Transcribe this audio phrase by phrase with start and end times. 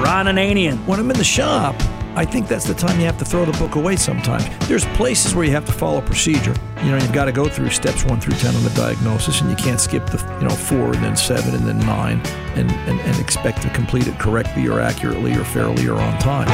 [0.00, 0.78] Ron Ananian.
[0.86, 1.74] When I'm in the shop,
[2.16, 4.48] I think that's the time you have to throw the book away sometimes.
[4.66, 6.54] There's places where you have to follow procedure.
[6.82, 9.50] You know, you've got to go through steps one through 10 on the diagnosis, and
[9.50, 12.20] you can't skip the, you know, four and then seven and then nine
[12.56, 16.48] and, and, and expect to complete it correctly or accurately or fairly or on time.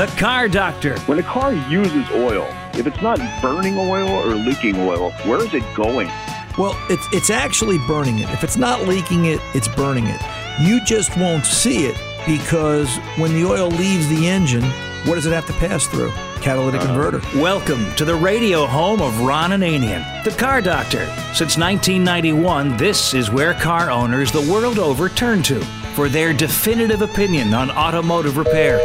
[0.00, 0.98] The Car Doctor.
[1.00, 5.52] When a car uses oil, if it's not burning oil or leaking oil, where is
[5.52, 6.08] it going?
[6.56, 8.30] Well, it's it's actually burning it.
[8.30, 10.18] If it's not leaking it, it's burning it.
[10.58, 14.64] You just won't see it because when the oil leaves the engine,
[15.04, 16.12] what does it have to pass through?
[16.40, 17.20] Catalytic uh, converter.
[17.38, 21.04] Welcome to the radio home of Ron Ananian, the Car Doctor.
[21.34, 25.62] Since 1991, this is where car owners the world over turn to
[26.00, 28.78] for their definitive opinion on automotive repair.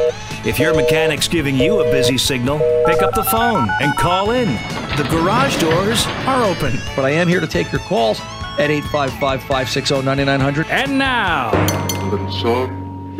[0.46, 4.50] If your mechanic's giving you a busy signal, pick up the phone and call in.
[4.98, 6.78] The garage doors are open.
[6.94, 8.20] But I am here to take your calls
[8.59, 10.68] at 855 560 9900.
[10.68, 13.16] And now, A little song,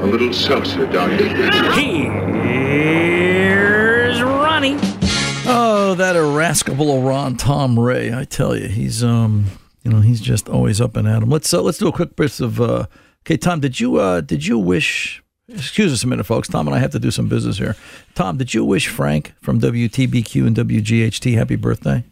[0.00, 1.18] a little salsa, darling.
[2.58, 4.78] here's Ronnie.
[5.46, 9.44] Oh, that irascible Ron Tom Ray, I tell you, he's um,
[9.88, 11.30] you know, he's just always up and at him.
[11.30, 12.86] Let's uh, let's do a quick bit of uh,
[13.22, 15.22] okay, Tom, did you uh, did you wish?
[15.48, 16.46] Excuse us a minute, folks.
[16.46, 17.74] Tom and I have to do some business here.
[18.14, 22.04] Tom, did you wish Frank from WTBQ and WGHT happy birthday?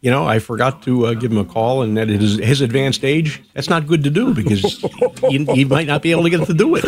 [0.00, 3.04] You know, I forgot to uh, give him a call, and at his, his advanced
[3.04, 4.60] age, that's not good to do because
[5.28, 6.84] he, he might not be able to get to do it.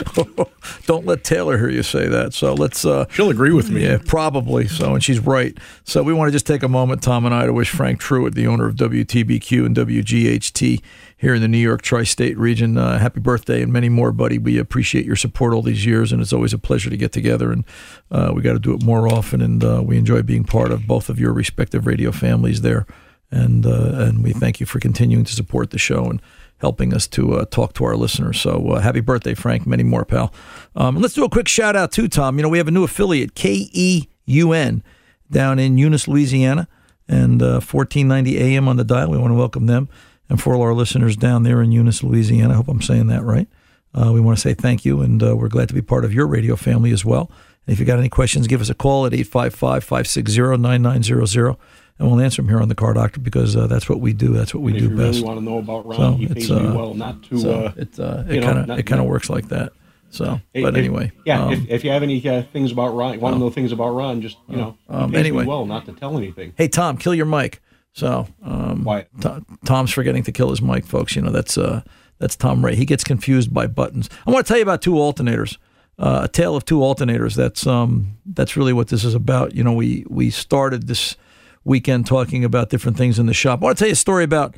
[0.87, 2.35] Don't let Taylor hear you say that.
[2.35, 2.85] So let's.
[2.85, 3.83] Uh, She'll agree with me.
[3.83, 4.69] Yeah, probably.
[4.69, 5.59] So, and she's right.
[5.83, 8.35] So we want to just take a moment, Tom and I, to wish Frank Truatt,
[8.35, 10.81] the owner of WTBQ and WGHT
[11.21, 14.39] here in the New York tri-state region, uh, happy birthday and many more, buddy.
[14.39, 17.53] We appreciate your support all these years, and it's always a pleasure to get together.
[17.53, 17.65] And
[18.11, 20.87] uh, we got to do it more often, and uh, we enjoy being part of
[20.87, 22.87] both of your respective radio families there.
[23.31, 26.23] And uh, and we thank you for continuing to support the show and
[26.57, 28.41] helping us to uh, talk to our listeners.
[28.41, 29.67] So uh, happy birthday, Frank.
[29.67, 30.33] Many more, pal.
[30.75, 32.39] Um, let's do a quick shout out too, Tom.
[32.39, 34.83] You know, we have a new affiliate, KEUN,
[35.31, 36.67] down in Eunice, Louisiana,
[37.07, 39.11] and uh, 1490 AM on the dial.
[39.11, 39.91] We want to welcome them.
[40.31, 43.23] And for all our listeners down there in Eunice, Louisiana, I hope I'm saying that
[43.25, 43.49] right.
[43.93, 46.15] Uh, we want to say thank you, and uh, we're glad to be part of
[46.15, 47.31] your radio family as well.
[47.67, 51.57] And if you got any questions, give us a call at 855 560 9900
[52.01, 54.33] and we'll answer them here on the Car Doctor because uh, that's what we do.
[54.33, 55.17] That's what we do if you best.
[55.17, 57.39] really want to know about Ron, So he pays uh, well not to.
[57.39, 59.73] so uh, it uh, it kind of it kind of works like that.
[60.09, 61.45] So, but anyway, yeah.
[61.45, 63.91] um, if, if you have any uh, things about Ron, want to know things about
[63.91, 65.45] Ron, just you know, he um, anyway.
[65.45, 66.55] well not to tell anything.
[66.57, 67.61] hey Tom, kill your mic.
[67.93, 68.85] So um?
[69.21, 71.17] To- Tom's forgetting to kill his mic, folks.
[71.17, 71.83] You know that's uh,
[72.19, 72.77] that's Tom Ray.
[72.77, 74.09] He gets confused by buttons.
[74.27, 75.57] I want to tell you about two alternators.
[75.99, 77.35] Uh, a tale of two alternators.
[77.35, 79.55] That's um, that's really what this is about.
[79.55, 81.17] You know, we we started this
[81.65, 83.61] weekend talking about different things in the shop.
[83.61, 84.57] I want to tell you a story about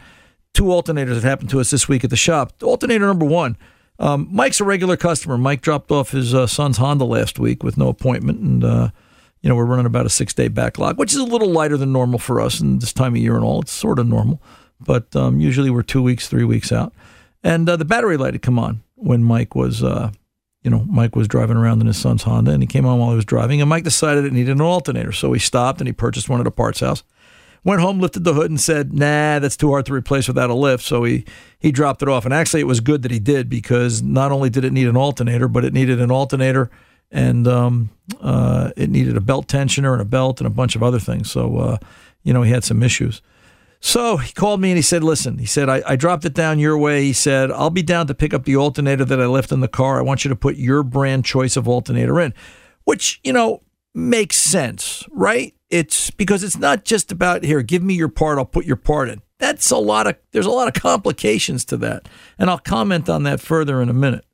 [0.54, 2.52] two alternators that happened to us this week at the shop.
[2.62, 3.56] Alternator number one.
[3.98, 5.36] Um, Mike's a regular customer.
[5.38, 8.88] Mike dropped off his uh, son's Honda last week with no appointment, and uh,
[9.42, 11.92] you know we're running about a six day backlog, which is a little lighter than
[11.92, 13.60] normal for us in this time of year and all.
[13.60, 14.40] It's sort of normal,
[14.80, 16.92] but um, usually we're two weeks, three weeks out.
[17.42, 20.12] And uh, the battery light had come on when Mike was, uh,
[20.62, 23.10] you know, Mike was driving around in his son's Honda, and he came on while
[23.10, 25.92] he was driving, and Mike decided it needed an alternator, so he stopped and he
[25.92, 27.02] purchased one at a parts house
[27.64, 30.54] went home, lifted the hood, and said, "Nah, that's too hard to replace without a
[30.54, 31.24] lift." So he
[31.58, 32.24] he dropped it off.
[32.24, 34.96] And actually, it was good that he did because not only did it need an
[34.96, 36.70] alternator, but it needed an alternator
[37.12, 40.82] and um, uh, it needed a belt tensioner and a belt and a bunch of
[40.82, 41.30] other things.
[41.30, 41.78] So uh,
[42.24, 43.22] you know, he had some issues.
[43.80, 46.58] So he called me and he said, "Listen," he said, I, "I dropped it down
[46.58, 49.52] your way." He said, "I'll be down to pick up the alternator that I left
[49.52, 49.98] in the car.
[49.98, 52.32] I want you to put your brand choice of alternator in,"
[52.84, 53.62] which you know
[53.94, 55.54] makes sense, right?
[55.70, 59.08] It's because it's not just about here, give me your part, I'll put your part
[59.08, 59.22] in.
[59.38, 62.08] That's a lot of there's a lot of complications to that.
[62.38, 64.24] And I'll comment on that further in a minute.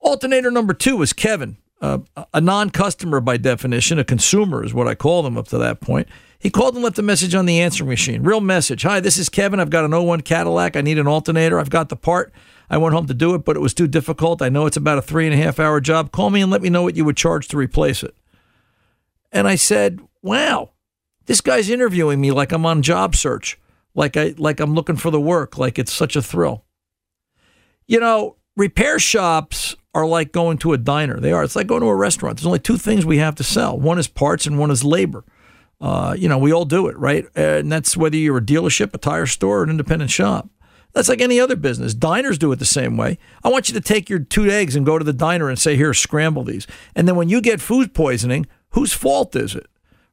[0.00, 1.98] Alternator number 2 is Kevin, uh,
[2.34, 6.08] a non-customer by definition, a consumer is what I call them up to that point.
[6.40, 8.22] He called and left a message on the answering machine.
[8.22, 8.82] Real message.
[8.82, 9.58] Hi, this is Kevin.
[9.58, 10.76] I've got an 01 Cadillac.
[10.76, 11.58] I need an alternator.
[11.58, 12.32] I've got the part.
[12.70, 14.42] I went home to do it, but it was too difficult.
[14.42, 16.12] I know it's about a three and a half hour job.
[16.12, 18.14] Call me and let me know what you would charge to replace it.
[19.32, 20.70] And I said, wow,
[21.26, 23.58] this guy's interviewing me like I'm on job search,
[23.94, 26.64] like I like I'm looking for the work, like it's such a thrill.
[27.86, 31.18] You know, repair shops are like going to a diner.
[31.18, 31.42] They are.
[31.42, 32.36] It's like going to a restaurant.
[32.36, 33.78] There's only two things we have to sell.
[33.78, 35.24] One is parts and one is labor.
[35.80, 37.26] Uh, you know, we all do it, right?
[37.34, 40.48] And that's whether you're a dealership, a tire store, or an independent shop.
[40.92, 41.94] That's like any other business.
[41.94, 43.18] Diners do it the same way.
[43.44, 45.76] I want you to take your two eggs and go to the diner and say,
[45.76, 49.68] "Here, scramble these." And then when you get food poisoning, whose fault is it?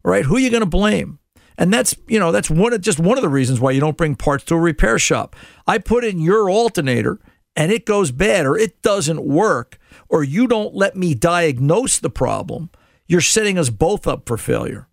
[0.06, 0.26] right?
[0.26, 1.20] Who are you going to blame?
[1.58, 3.98] And that's, you know, that's one of just one of the reasons why you don't
[3.98, 5.36] bring parts to a repair shop.
[5.66, 7.20] I put in your alternator
[7.56, 9.80] and it goes bad or it doesn't work
[10.10, 12.70] or you don't let me diagnose the problem,
[13.08, 14.88] you're setting us both up for failure.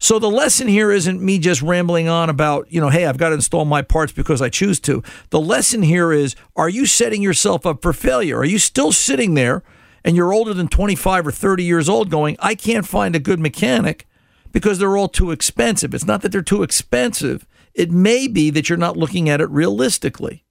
[0.00, 3.30] So the lesson here isn't me just rambling on about, you know, hey, I've got
[3.30, 5.02] to install my parts because I choose to.
[5.30, 8.38] The lesson here is are you setting yourself up for failure?
[8.38, 9.64] Are you still sitting there
[10.04, 13.40] and you're older than 25 or 30 years old going, I can't find a good
[13.40, 14.06] mechanic
[14.52, 15.92] because they're all too expensive.
[15.92, 19.50] It's not that they're too expensive, it may be that you're not looking at it
[19.50, 20.44] realistically.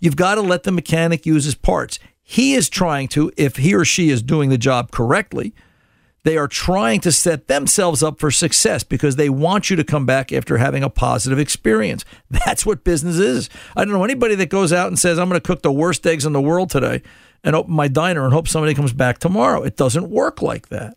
[0.00, 1.98] You've got to let the mechanic use his parts.
[2.22, 5.54] He is trying to, if he or she is doing the job correctly,
[6.22, 10.04] they are trying to set themselves up for success because they want you to come
[10.04, 12.04] back after having a positive experience.
[12.30, 13.48] That's what business is.
[13.76, 16.06] I don't know anybody that goes out and says, I'm going to cook the worst
[16.06, 17.02] eggs in the world today
[17.42, 19.62] and open my diner and hope somebody comes back tomorrow.
[19.62, 20.96] It doesn't work like that.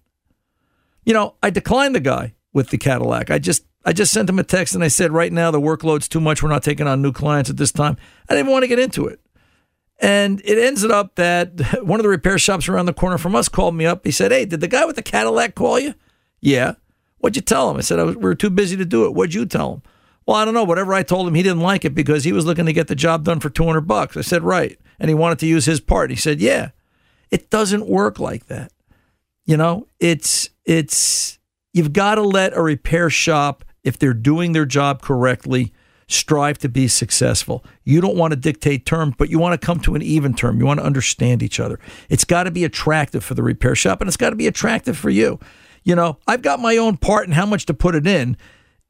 [1.06, 3.32] You know, I declined the guy with the Cadillac.
[3.32, 6.08] I just I just sent him a text and I said, right now the workload's
[6.08, 6.42] too much.
[6.42, 7.98] We're not taking on new clients at this time.
[8.30, 9.20] I didn't want to get into it.
[10.00, 13.50] And it ends up that one of the repair shops around the corner from us
[13.50, 14.06] called me up.
[14.06, 15.94] He said, Hey, did the guy with the Cadillac call you?
[16.42, 16.76] Yeah.
[17.20, 17.78] What'd you tell him?
[17.78, 19.14] I said, I was, we were too busy to do it.
[19.14, 19.82] What'd you tell him?
[20.26, 20.64] Well, I don't know.
[20.64, 22.96] Whatever I told him, he didn't like it because he was looking to get the
[22.96, 24.18] job done for 200 bucks.
[24.18, 24.80] I said, Right.
[25.00, 26.10] And he wanted to use his part.
[26.10, 26.72] He said, Yeah.
[27.32, 28.72] It doesn't work like that.
[29.46, 31.40] You know, it's it's
[31.74, 35.74] you've got to let a repair shop if they're doing their job correctly
[36.08, 37.64] strive to be successful.
[37.84, 40.60] You don't want to dictate terms, but you want to come to an even term.
[40.60, 41.80] You want to understand each other.
[42.10, 44.98] It's got to be attractive for the repair shop and it's got to be attractive
[44.98, 45.40] for you.
[45.84, 48.38] You know, I've got my own part and how much to put it in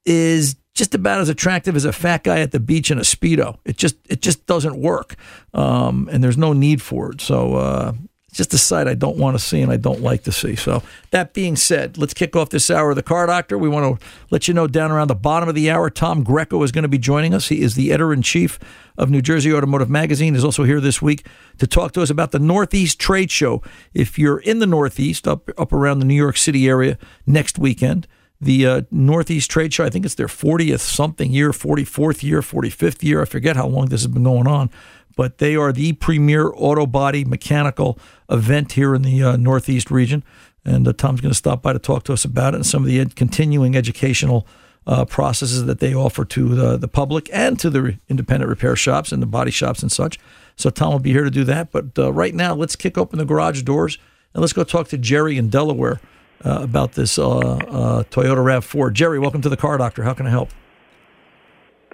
[0.06, 3.58] is just about as attractive as a fat guy at the beach in a speedo.
[3.65, 5.15] It just it just doesn't work,
[5.53, 7.22] um, and there's no need for it.
[7.22, 7.94] So uh,
[8.34, 10.56] it's just a sight I don't want to see and I don't like to see.
[10.56, 13.60] So, that being said, let's kick off this hour of the Car Doctor.
[13.60, 16.63] We want to let you know down around the bottom of the hour, Tom Greco
[16.63, 17.50] is going to be joining us.
[17.50, 18.58] He is the editor in chief
[18.98, 20.36] of New Jersey Automotive Magazine.
[20.36, 21.28] Is also here this week
[21.60, 23.62] to talk to us about the Northeast Trade Show.
[23.94, 26.98] If you're in the Northeast, up up around the New York City area
[27.28, 28.08] next weekend,
[28.42, 29.86] the uh, Northeast Trade Show.
[29.86, 33.22] I think it's their 40th something year, 44th year, 45th year.
[33.22, 34.72] I forget how long this has been going on
[35.15, 37.98] but they are the premier auto body mechanical
[38.29, 40.24] event here in the uh, Northeast region.
[40.65, 42.84] And uh, Tom's going to stop by to talk to us about it and some
[42.84, 44.48] of the ed- continuing educational
[44.86, 48.75] uh, processes that they offer to the, the public and to the re- independent repair
[48.75, 50.20] shops and the body shops and such.
[50.55, 51.72] So Tom will be here to do that.
[51.72, 53.98] But uh, right now, let's kick open the garage doors
[54.34, 56.00] and let's go talk to Jerry in Delaware
[56.46, 58.93] uh, about this uh, Toyota RAV4.
[58.93, 60.03] Jerry, welcome to the Car Doctor.
[60.03, 60.50] How can I help?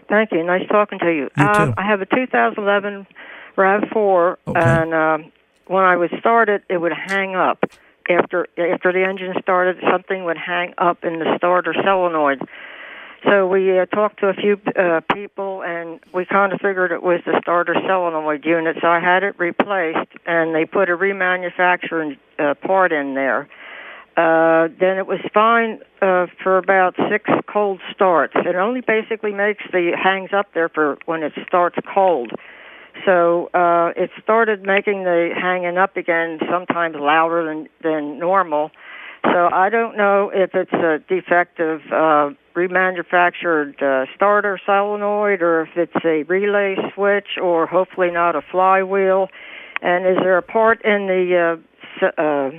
[0.09, 0.43] Thank you.
[0.43, 1.29] Nice talking to you.
[1.37, 1.43] You.
[1.43, 3.07] Uh, I have a 2011
[3.55, 4.59] RAV4, Okay.
[4.59, 5.31] and um,
[5.67, 7.63] when I would start it, it would hang up.
[8.09, 12.41] After after the engine started, something would hang up in the starter solenoid.
[13.23, 17.03] So we uh, talked to a few uh, people, and we kind of figured it
[17.03, 18.77] was the starter solenoid unit.
[18.81, 23.47] So I had it replaced, and they put a remanufacturing uh, part in there.
[24.19, 28.33] Uh, then it was fine uh, for about six cold starts.
[28.35, 32.33] It only basically makes the hangs up there for when it starts cold.
[33.05, 38.71] So uh, it started making the hanging up again sometimes louder than than normal.
[39.23, 45.69] So I don't know if it's a defective uh, remanufactured uh, starter solenoid or if
[45.77, 49.29] it's a relay switch or hopefully not a flywheel.
[49.81, 51.57] And is there a part in the
[52.01, 52.51] uh, uh,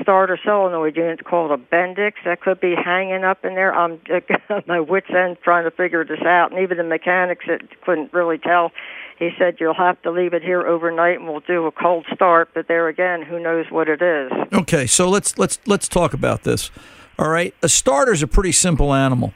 [0.00, 3.74] starter solenoid unit called a Bendix that could be hanging up in there?
[3.74, 7.62] I'm at my wits end trying to figure this out, and even the mechanics that
[7.82, 8.72] couldn't really tell.
[9.18, 12.50] He said you'll have to leave it here overnight, and we'll do a cold start.
[12.54, 14.32] But there again, who knows what it is?
[14.52, 16.70] Okay, so let's let's let's talk about this.
[17.18, 19.32] All right, a starter's a pretty simple animal.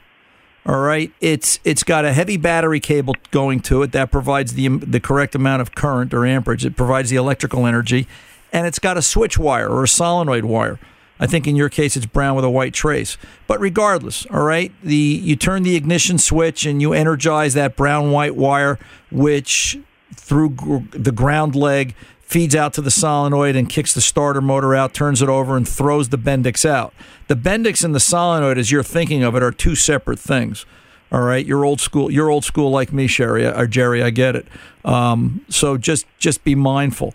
[0.65, 4.67] All right, it's it's got a heavy battery cable going to it that provides the
[4.67, 6.65] the correct amount of current or amperage.
[6.65, 8.05] It provides the electrical energy,
[8.51, 10.79] and it's got a switch wire or a solenoid wire.
[11.19, 13.17] I think in your case it's brown with a white trace.
[13.47, 18.11] But regardless, all right, the you turn the ignition switch and you energize that brown
[18.11, 18.77] white wire,
[19.11, 19.79] which
[20.15, 24.75] through gr- the ground leg feeds out to the solenoid and kicks the starter motor
[24.75, 26.93] out, turns it over, and throws the Bendix out.
[27.27, 30.65] The Bendix and the solenoid, as you're thinking of it, are two separate things.
[31.09, 32.11] All right, you're old school.
[32.11, 34.03] You're old school like me, Sherry or Jerry.
[34.03, 34.45] I get it.
[34.83, 37.13] Um, so just just be mindful.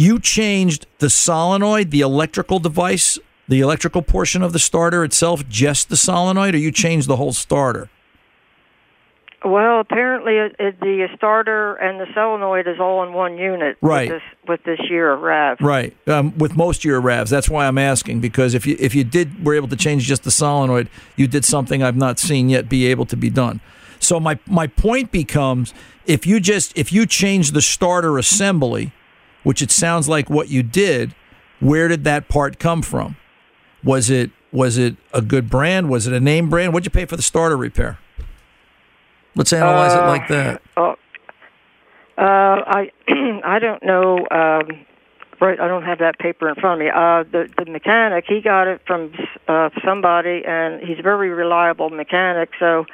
[0.00, 5.90] You changed the solenoid, the electrical device, the electrical portion of the starter itself, just
[5.90, 7.90] the solenoid, or you changed the whole starter.
[9.44, 13.76] Well, apparently it, it, the starter and the solenoid is all in one unit.
[13.82, 14.10] Right.
[14.10, 15.60] With this, with this year of RAV.
[15.60, 15.94] Right.
[16.08, 19.44] Um, with most year Ravs, that's why I'm asking because if you if you did
[19.44, 22.86] were able to change just the solenoid, you did something I've not seen yet be
[22.86, 23.60] able to be done.
[23.98, 25.74] So my my point becomes
[26.06, 28.92] if you just if you change the starter assembly,
[29.42, 31.14] which it sounds like what you did,
[31.60, 33.16] where did that part come from?
[33.82, 35.88] Was it was it a good brand?
[35.88, 36.72] Was it a name brand?
[36.72, 37.98] What'd you pay for the starter repair?
[39.36, 40.62] Let's analyze it like that.
[40.76, 40.96] Oh,
[42.18, 42.90] uh, I
[43.44, 44.18] I don't know.
[44.30, 44.84] Um,
[45.40, 46.90] right, I don't have that paper in front of me.
[46.90, 49.12] Uh, the the mechanic he got it from
[49.48, 52.50] uh, somebody, and he's a very reliable mechanic.
[52.58, 52.86] So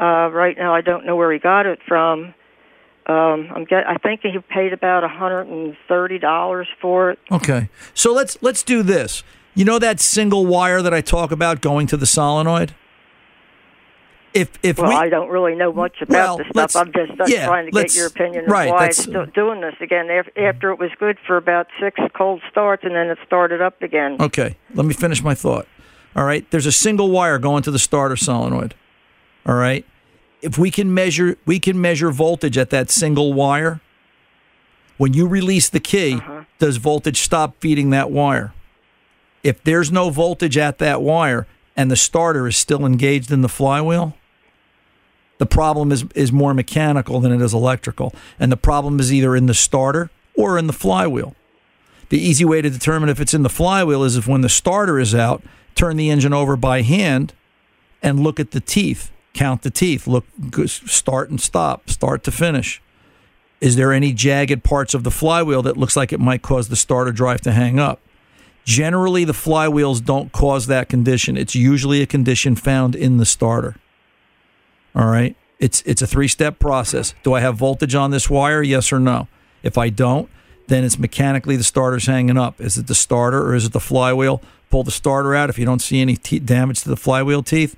[0.00, 2.34] uh, right now, I don't know where he got it from.
[3.06, 7.18] Um, I'm get, I think he paid about hundred and thirty dollars for it.
[7.30, 7.68] Okay.
[7.94, 9.22] So let's let's do this.
[9.54, 12.74] You know that single wire that I talk about going to the solenoid?
[14.34, 16.76] If if well, we I don't really know much about Well, this stuff.
[16.76, 19.76] I'm just uh, yeah, trying to get your opinion of right, why it's doing this
[19.80, 20.10] again.
[20.36, 24.18] After it was good for about six cold starts, and then it started up again.
[24.20, 25.66] Okay, let me finish my thought.
[26.14, 28.74] All right, there's a single wire going to the starter solenoid.
[29.46, 29.86] All right,
[30.46, 33.80] if we can measure, we can measure voltage at that single wire.
[34.96, 36.44] When you release the key, uh-huh.
[36.60, 38.54] does voltage stop feeding that wire?
[39.42, 43.48] If there's no voltage at that wire and the starter is still engaged in the
[43.48, 44.16] flywheel,
[45.38, 49.34] the problem is is more mechanical than it is electrical, and the problem is either
[49.34, 51.34] in the starter or in the flywheel.
[52.08, 55.00] The easy way to determine if it's in the flywheel is if when the starter
[55.00, 55.42] is out,
[55.74, 57.34] turn the engine over by hand
[58.00, 59.10] and look at the teeth.
[59.36, 60.06] Count the teeth.
[60.06, 60.24] Look,
[60.66, 62.80] start and stop, start to finish.
[63.60, 66.76] Is there any jagged parts of the flywheel that looks like it might cause the
[66.76, 68.00] starter drive to hang up?
[68.64, 71.36] Generally, the flywheels don't cause that condition.
[71.36, 73.76] It's usually a condition found in the starter.
[74.94, 75.36] All right.
[75.58, 77.14] It's it's a three step process.
[77.22, 78.62] Do I have voltage on this wire?
[78.62, 79.28] Yes or no?
[79.62, 80.30] If I don't,
[80.66, 82.58] then it's mechanically the starter's hanging up.
[82.58, 84.40] Is it the starter or is it the flywheel?
[84.70, 85.50] Pull the starter out.
[85.50, 87.76] If you don't see any te- damage to the flywheel teeth,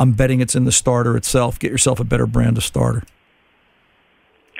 [0.00, 1.58] I'm betting it's in the starter itself.
[1.58, 3.04] Get yourself a better brand of starter.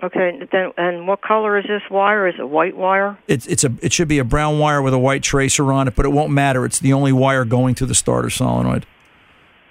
[0.03, 2.29] Okay, then and what color is this wire?
[2.29, 3.19] Is it white wire?
[3.27, 5.97] It's it's a it should be a brown wire with a white tracer on it,
[5.97, 6.65] but it won't matter.
[6.65, 8.87] It's the only wire going to the starter solenoid.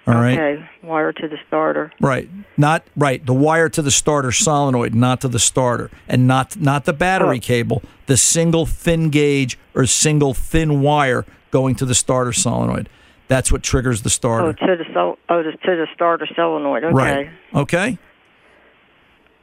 [0.08, 0.40] All right.
[0.40, 1.92] Okay, wire to the starter.
[2.00, 2.30] Right.
[2.58, 3.24] Not right.
[3.24, 7.38] The wire to the starter solenoid, not to the starter, and not not the battery
[7.38, 7.42] Oh.
[7.42, 7.84] cable.
[8.08, 12.90] The single thin gauge or single thin wire going to the starter solenoid.
[13.30, 14.48] That's what triggers the starter.
[14.48, 14.78] Oh, starter.
[14.78, 16.84] to the sol- oh, to to the starter solenoid.
[16.84, 16.94] Okay.
[16.94, 17.30] Right.
[17.54, 17.98] Okay.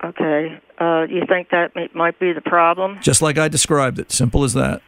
[0.04, 0.60] Okay.
[0.78, 2.98] Uh, you think that may, might be the problem?
[3.00, 4.12] Just like I described it.
[4.12, 4.82] Simple as that.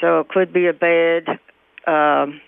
[0.00, 1.28] So it could be a bad.
[1.86, 2.40] Um,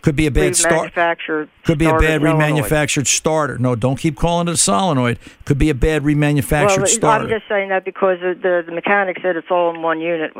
[0.00, 0.94] Could be a bad start.
[0.94, 2.64] remanufactured Could be a bad solenoid.
[2.64, 3.58] remanufactured starter.
[3.58, 5.18] No, don't keep calling it a solenoid.
[5.44, 7.24] Could be a bad remanufactured well, starter.
[7.24, 10.32] I'm just saying that because the, the the mechanic said it's all in one unit.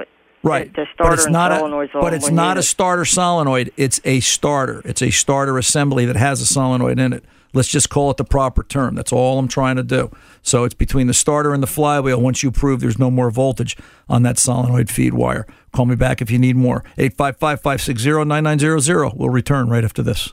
[0.42, 3.04] Right, The but starter it's and not a, solenoid's all but it's not a starter
[3.04, 3.73] solenoid.
[3.76, 4.83] It's a starter.
[4.85, 7.25] It's a starter assembly that has a solenoid in it.
[7.54, 8.95] Let's just call it the proper term.
[8.95, 10.11] That's all I'm trying to do.
[10.42, 12.21] So it's between the starter and the flywheel.
[12.21, 13.76] Once you prove there's no more voltage
[14.09, 16.85] on that solenoid feed wire, call me back if you need more.
[16.99, 19.14] 855 560 9900.
[19.16, 20.33] We'll return right after this.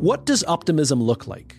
[0.00, 1.56] What does optimism look like?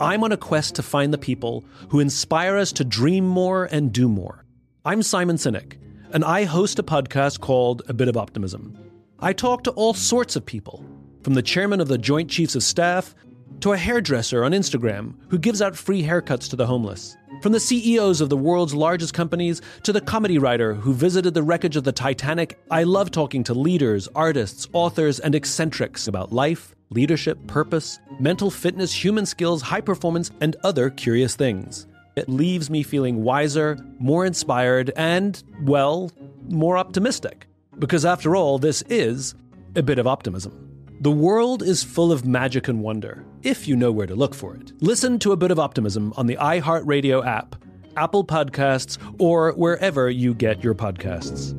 [0.00, 3.92] I'm on a quest to find the people who inspire us to dream more and
[3.92, 4.44] do more.
[4.84, 5.76] I'm Simon Sinek,
[6.12, 8.76] and I host a podcast called A Bit of Optimism.
[9.20, 10.84] I talk to all sorts of people,
[11.22, 13.14] from the chairman of the Joint Chiefs of Staff
[13.60, 17.60] to a hairdresser on Instagram who gives out free haircuts to the homeless, from the
[17.60, 21.84] CEOs of the world's largest companies to the comedy writer who visited the wreckage of
[21.84, 22.58] the Titanic.
[22.70, 28.92] I love talking to leaders, artists, authors, and eccentrics about life, leadership, purpose, mental fitness,
[28.92, 31.86] human skills, high performance, and other curious things.
[32.16, 36.10] It leaves me feeling wiser, more inspired, and, well,
[36.48, 37.46] more optimistic.
[37.78, 39.36] Because after all, this is
[39.76, 40.67] a bit of optimism.
[41.00, 44.56] The world is full of magic and wonder, if you know where to look for
[44.56, 44.72] it.
[44.82, 47.54] Listen to a bit of optimism on the iHeartRadio app,
[47.96, 51.54] Apple Podcasts, or wherever you get your podcasts.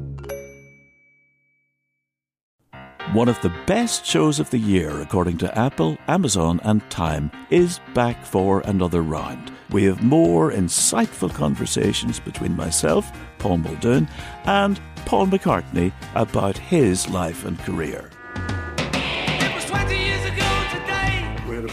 [3.14, 7.80] One of the best shows of the year, according to Apple, Amazon, and Time, is
[7.94, 9.54] back for another round.
[9.70, 14.10] We have more insightful conversations between myself, Paul Muldoon,
[14.44, 18.10] and Paul McCartney about his life and career.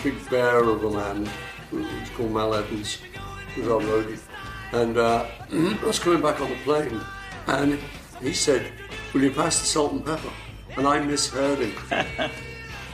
[0.03, 1.29] Big bear of a man,
[1.71, 2.99] who was called Mal Evans,
[3.55, 4.19] who was our roadie.
[4.73, 7.01] And uh, I was coming back on the plane,
[7.47, 7.79] and
[8.21, 8.73] he said,
[9.13, 10.31] Will you pass the salt and pepper?
[10.77, 11.73] And I misheard him.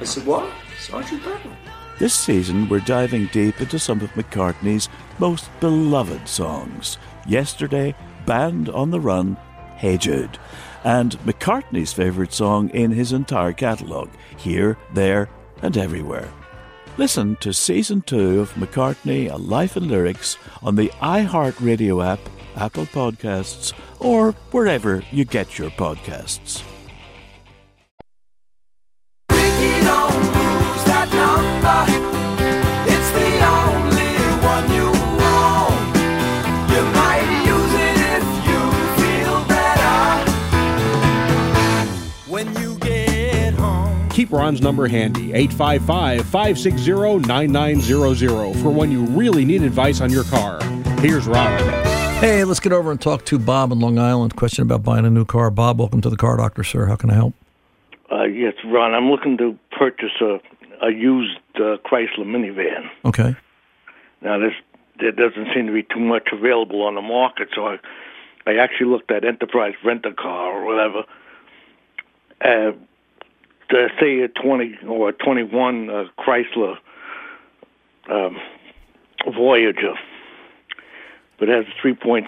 [0.01, 0.51] I said, What?
[0.79, 1.57] Sergeant Pepper?
[1.99, 4.89] This season, we're diving deep into some of McCartney's
[5.19, 6.99] most beloved songs.
[7.27, 7.95] Yesterday,
[8.27, 9.37] Band on the Run,
[9.77, 10.39] Hey Jude,
[10.85, 15.29] and McCartney's favourite song in his entire catalogue, Here, There,
[15.61, 16.29] and Everywhere.
[16.99, 22.21] Listen to season two of McCartney, A Life in Lyrics on the iHeartRadio app,
[22.55, 26.63] Apple Podcasts, or wherever you get your podcasts.
[31.71, 32.02] Keep
[44.33, 50.63] Ron's number handy, 855 560 9900, for when you really need advice on your car.
[51.01, 51.59] Here's Ron.
[52.21, 54.37] Hey, let's get over and talk to Bob in Long Island.
[54.37, 55.51] Question about buying a new car.
[55.51, 56.87] Bob, welcome to the Car Doctor, sir.
[56.87, 57.35] How can I help?
[58.11, 58.95] Uh, yes, Ron.
[58.95, 60.41] I'm looking to purchase a
[60.83, 62.91] a used uh, Chrysler minivan.
[63.05, 63.37] Okay.
[64.21, 64.55] Now, there's
[64.99, 67.79] there doesn't seem to be too much available on the market, so I
[68.47, 71.05] I actually looked at Enterprise Rent a Car or whatever.
[72.41, 72.73] Uh,
[73.73, 76.77] to say a 20 or a 21 uh, Chrysler
[78.11, 78.37] um,
[79.35, 79.95] Voyager,
[81.39, 82.27] but it has a 3.6,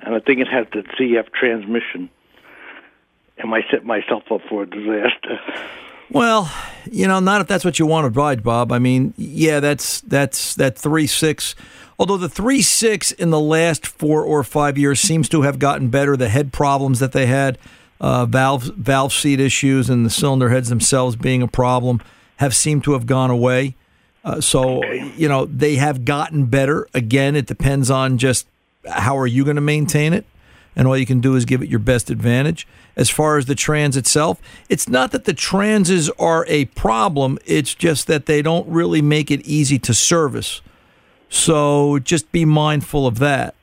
[0.00, 2.10] and I think it has the CF transmission.
[3.38, 5.40] Am I set myself up for a disaster?
[6.10, 6.52] Well,
[6.90, 8.70] you know, not if that's what you want to ride, Bob.
[8.70, 11.54] I mean, yeah, that's that's that three six.
[11.98, 15.88] Although the three six in the last four or five years seems to have gotten
[15.88, 16.16] better.
[16.16, 17.58] The head problems that they had,
[18.04, 22.02] uh, valve valve seat issues, and the cylinder heads themselves being a problem,
[22.36, 23.74] have seemed to have gone away.
[24.22, 26.86] Uh, so you know they have gotten better.
[26.92, 28.46] Again, it depends on just
[28.86, 30.26] how are you going to maintain it,
[30.76, 32.68] and all you can do is give it your best advantage.
[32.94, 34.38] As far as the trans itself,
[34.68, 37.38] it's not that the transes are a problem.
[37.46, 40.60] It's just that they don't really make it easy to service.
[41.30, 43.54] So just be mindful of that.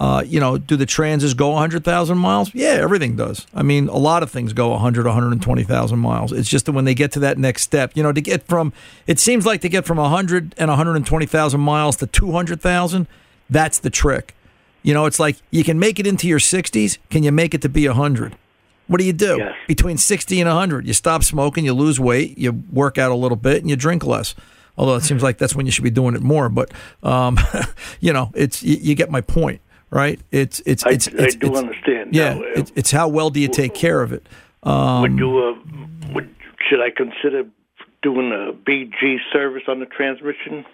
[0.00, 2.54] Uh, you know, do the transits go 100,000 miles?
[2.54, 3.46] Yeah, everything does.
[3.52, 6.32] I mean, a lot of things go 100, 120,000 miles.
[6.32, 8.72] It's just that when they get to that next step, you know, to get from,
[9.08, 13.08] it seems like to get from 100 and 120,000 miles to 200,000,
[13.50, 14.36] that's the trick.
[14.84, 16.98] You know, it's like you can make it into your 60s.
[17.10, 18.36] Can you make it to be 100?
[18.86, 19.38] What do you do?
[19.38, 19.54] Yes.
[19.66, 23.36] Between 60 and 100, you stop smoking, you lose weight, you work out a little
[23.36, 24.36] bit, and you drink less.
[24.78, 26.48] Although it seems like that's when you should be doing it more.
[26.48, 27.36] But, um,
[28.00, 30.20] you know, it's you, you get my point right?
[30.30, 32.14] It's it's I, it's, I it's do it's- understand.
[32.14, 34.26] Yeah, Now, it's, it's how well do you take care of it?
[34.62, 36.34] Um, would you, uh, would,
[36.68, 37.44] should I consider
[38.02, 40.64] doing a BG service on the transmission?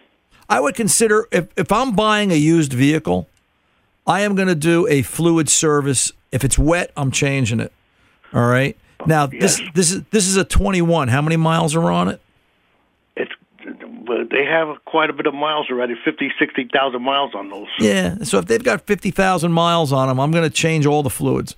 [0.49, 3.29] I would consider if if I'm buying a used vehicle,
[4.07, 6.13] I am going to do a fluid service.
[6.33, 7.73] If it's wet, I'm changing it.
[8.33, 8.77] All right.
[9.07, 11.09] Now this this is this is a 21.
[11.09, 12.21] How many miles are on it?
[14.35, 17.69] They have quite a bit of miles already, 50, 60,000 miles on those.
[17.79, 18.17] Yeah.
[18.25, 21.55] So if they've got 50,000 miles on them, I'm going to change all the fluids.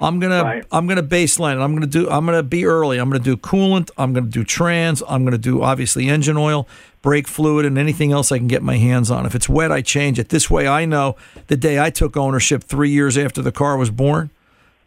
[0.00, 0.64] I'm gonna Right.
[0.70, 1.60] I'm gonna baseline it.
[1.60, 2.98] I'm gonna do I'm gonna be early.
[2.98, 3.90] I'm gonna do coolant.
[3.98, 5.02] I'm gonna do trans.
[5.08, 6.68] I'm gonna do obviously engine oil,
[7.02, 9.26] brake fluid, and anything else I can get my hands on.
[9.26, 10.28] If it's wet, I change it.
[10.28, 11.16] This way, I know
[11.48, 14.30] the day I took ownership three years after the car was born,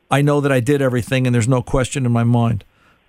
[0.10, 2.64] I know that I did everything, and there's no question in my mind.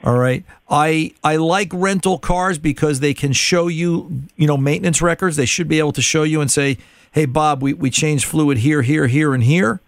[0.05, 0.45] All right.
[0.69, 5.37] I I like rental cars because they can show you, you know, maintenance records.
[5.37, 6.79] They should be able to show you and say,
[7.13, 9.81] "Hey, Bob, we we changed fluid here, here, here, and here."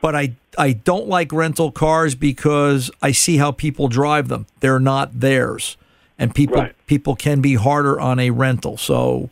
[0.00, 4.46] But I I don't like rental cars because I see how people drive them.
[4.60, 5.76] They're not theirs,
[6.18, 8.78] and people people can be harder on a rental.
[8.78, 9.28] So,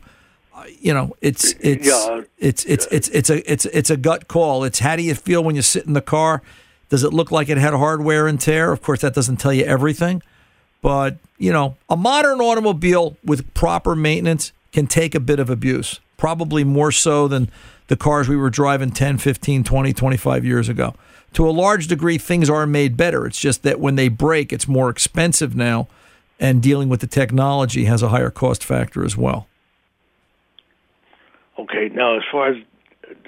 [0.55, 2.21] uh, you know, it's it's Yeah.
[2.37, 4.63] it's it's it's it's a it's it's a gut call.
[4.63, 6.41] It's how do you feel when you sit in the car?
[6.91, 8.73] Does it look like it had hardware and tear?
[8.73, 10.21] Of course, that doesn't tell you everything.
[10.81, 16.01] But, you know, a modern automobile with proper maintenance can take a bit of abuse,
[16.17, 17.49] probably more so than
[17.87, 20.93] the cars we were driving 10, 15, 20, 25 years ago.
[21.33, 23.25] To a large degree, things are made better.
[23.25, 25.87] It's just that when they break, it's more expensive now,
[26.41, 29.47] and dealing with the technology has a higher cost factor as well.
[31.57, 32.57] Okay, now as far as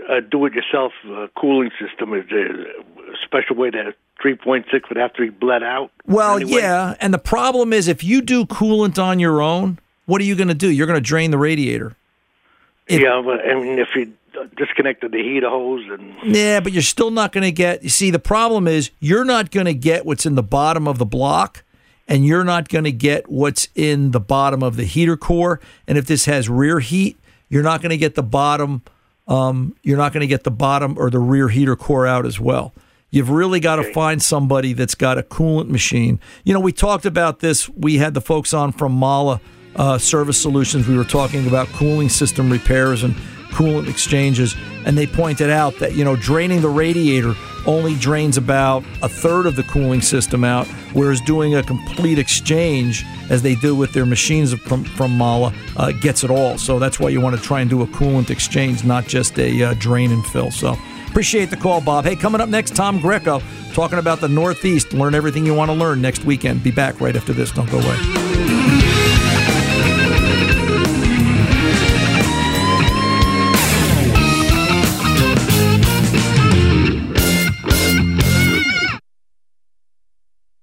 [0.10, 5.22] a do-it-yourself uh, cooling system, is there a special way that 3.6 would have to
[5.22, 5.92] be bled out?
[6.06, 6.62] Well, anyway?
[6.62, 10.36] yeah, and the problem is if you do coolant on your own, what are you
[10.36, 10.70] going to do?
[10.70, 11.96] You're going to drain the radiator.
[12.88, 14.14] yeah, but I mean, if you
[14.56, 17.84] disconnected the heater hose and Yeah, but you're still not going to get.
[17.84, 20.98] You see, the problem is you're not going to get what's in the bottom of
[20.98, 21.64] the block,
[22.08, 25.60] and you're not going to get what's in the bottom of the heater core.
[25.88, 27.18] And if this has rear heat,
[27.50, 28.82] you're not going to get the bottom.
[29.28, 32.40] Um, you're not going to get the bottom or the rear heater core out as
[32.40, 32.74] well.
[33.10, 36.20] You've really got to find somebody that's got a coolant machine.
[36.44, 37.70] You know, we talked about this.
[37.70, 39.40] We had the folks on from Mahle
[39.76, 40.88] uh, Service Solutions.
[40.88, 43.16] We were talking about cooling system repairs and
[43.54, 47.34] coolant exchanges, and they pointed out that you know draining the radiator
[47.66, 53.06] only drains about a third of the cooling system out, whereas doing a complete exchange,
[53.30, 56.58] as they do with their machines from from Mahle, uh, gets it all.
[56.58, 59.64] So that's why you want to try and do a coolant exchange, not just a
[59.64, 60.52] uh, drain and fill.
[60.52, 62.06] So appreciate the call, Bob.
[62.06, 63.42] Hey, coming up next, Tom Greco
[63.74, 64.94] talking about the Northeast.
[64.94, 66.64] Learn everything you want to learn next weekend.
[66.64, 67.52] Be back right after this.
[67.52, 69.03] Don't go away.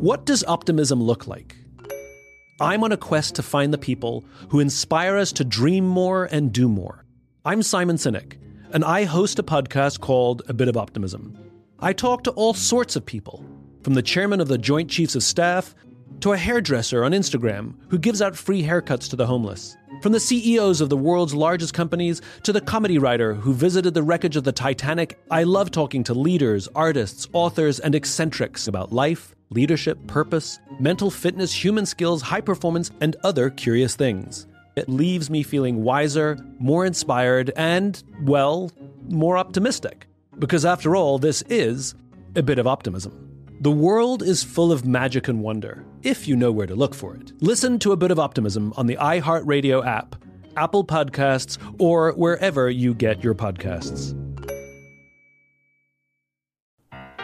[0.00, 1.56] What does optimism look like?
[2.60, 6.52] I'm on a quest to find the people who inspire us to dream more and
[6.52, 7.04] do more.
[7.44, 8.38] I'm Simon Sinek,
[8.72, 11.36] and I host a podcast called A Bit of Optimism.
[11.80, 13.44] I talk to all sorts of people,
[13.82, 15.74] from the chairman of the Joint Chiefs of Staff
[16.20, 19.76] to a hairdresser on Instagram who gives out free haircuts to the homeless.
[20.00, 24.02] From the CEOs of the world's largest companies to the comedy writer who visited the
[24.02, 29.34] wreckage of the Titanic, I love talking to leaders, artists, authors, and eccentrics about life,
[29.50, 34.46] leadership, purpose, mental fitness, human skills, high performance, and other curious things.
[34.74, 38.70] It leaves me feeling wiser, more inspired, and, well,
[39.10, 40.06] more optimistic.
[40.38, 41.94] Because after all, this is
[42.36, 43.29] a bit of optimism.
[43.62, 47.14] The world is full of magic and wonder, if you know where to look for
[47.14, 47.34] it.
[47.42, 50.16] Listen to a bit of optimism on the iHeartRadio app,
[50.56, 54.16] Apple Podcasts, or wherever you get your podcasts.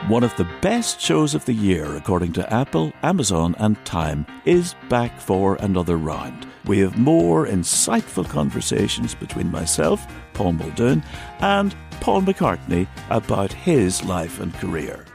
[0.09, 4.75] One of the best shows of the year, according to Apple, Amazon, and Time, is
[4.90, 6.46] back for another round.
[6.66, 11.03] We have more insightful conversations between myself, Paul Muldoon,
[11.40, 15.06] and Paul McCartney about his life and career.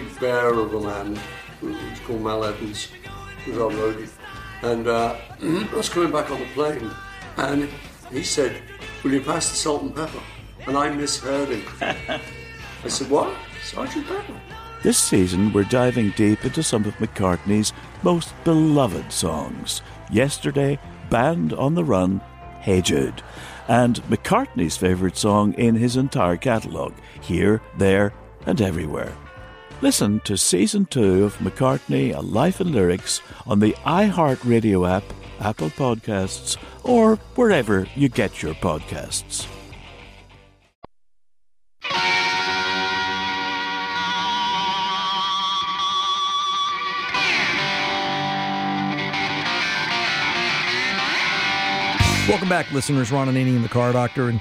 [0.00, 1.18] Big bear of a man,
[1.60, 2.88] was called Mal Evans,
[3.46, 4.08] was our roadie.
[4.62, 6.90] And uh, I was coming back on the plane,
[7.36, 7.68] and
[8.10, 8.62] he said,
[9.02, 10.20] Will you pass the salt and pepper?
[10.66, 11.62] And I misheard him.
[12.84, 13.34] I said, What?
[13.64, 14.40] Sergeant Pepper?
[14.82, 17.72] This season, we're diving deep into some of McCartney's
[18.04, 19.82] most beloved songs.
[20.12, 20.78] Yesterday,
[21.10, 22.20] Band on the Run,
[22.60, 23.22] Hey Jude,
[23.66, 28.12] and McCartney's favourite song in his entire catalogue, Here, There,
[28.46, 29.12] and Everywhere.
[29.80, 35.04] Listen to Season 2 of McCartney, A Life in Lyrics on the iHeartRadio app,
[35.38, 39.46] Apple Podcasts, or wherever you get your podcasts.
[52.28, 53.12] Welcome back, listeners.
[53.12, 54.28] Ron Ananian the Car Doctor.
[54.28, 54.40] And,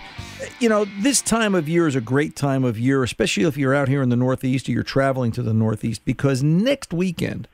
[0.59, 3.75] you know, this time of year is a great time of year, especially if you're
[3.75, 7.47] out here in the Northeast or you're traveling to the Northeast, because next weekend,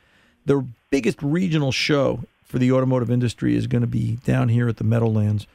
[0.45, 4.77] the biggest regional show for the automotive industry is going to be down here at
[4.77, 5.47] the Meadowlands.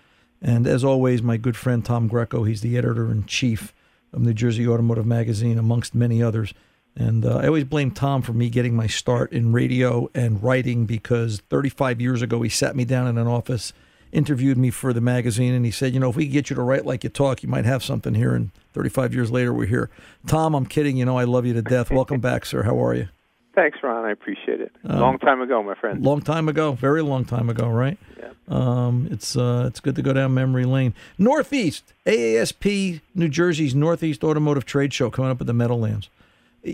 [0.42, 3.72] And as always, my good friend Tom Greco, he's the editor in chief
[4.12, 6.52] of New Jersey Automotive Magazine, amongst many others.
[6.96, 10.84] And uh, I always blame Tom for me getting my start in radio and writing
[10.84, 13.72] because 35 years ago, he sat me down in an office
[14.12, 16.62] interviewed me for the magazine and he said, you know, if we get you to
[16.62, 18.34] write like you talk, you might have something here.
[18.34, 19.90] And 35 years later, we're here.
[20.26, 20.96] Tom, I'm kidding.
[20.96, 21.90] You know, I love you to death.
[21.90, 22.62] Welcome back, sir.
[22.62, 23.08] How are you?
[23.54, 24.04] Thanks, Ron.
[24.04, 24.70] I appreciate it.
[24.84, 26.00] Um, long time ago, my friend.
[26.04, 27.98] Long time ago, very long time ago, right?
[28.16, 28.30] Yeah.
[28.46, 30.94] Um, it's uh, it's good to go down memory lane.
[31.18, 36.08] Northeast AASP, New Jersey's Northeast Automotive Trade Show coming up at the Meadowlands.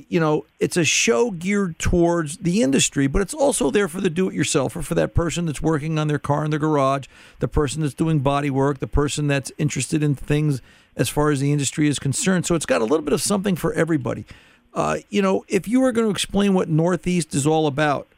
[0.09, 4.11] You know, it's a show geared towards the industry, but it's also there for the
[4.11, 7.07] do-it-yourselfer, for that person that's working on their car in their garage,
[7.39, 10.61] the person that's doing body work, the person that's interested in things
[10.97, 12.47] as far as the industry is concerned.
[12.47, 14.25] So it's got a little bit of something for everybody.
[14.73, 18.09] Uh, you know, if you were going to explain what Northeast is all about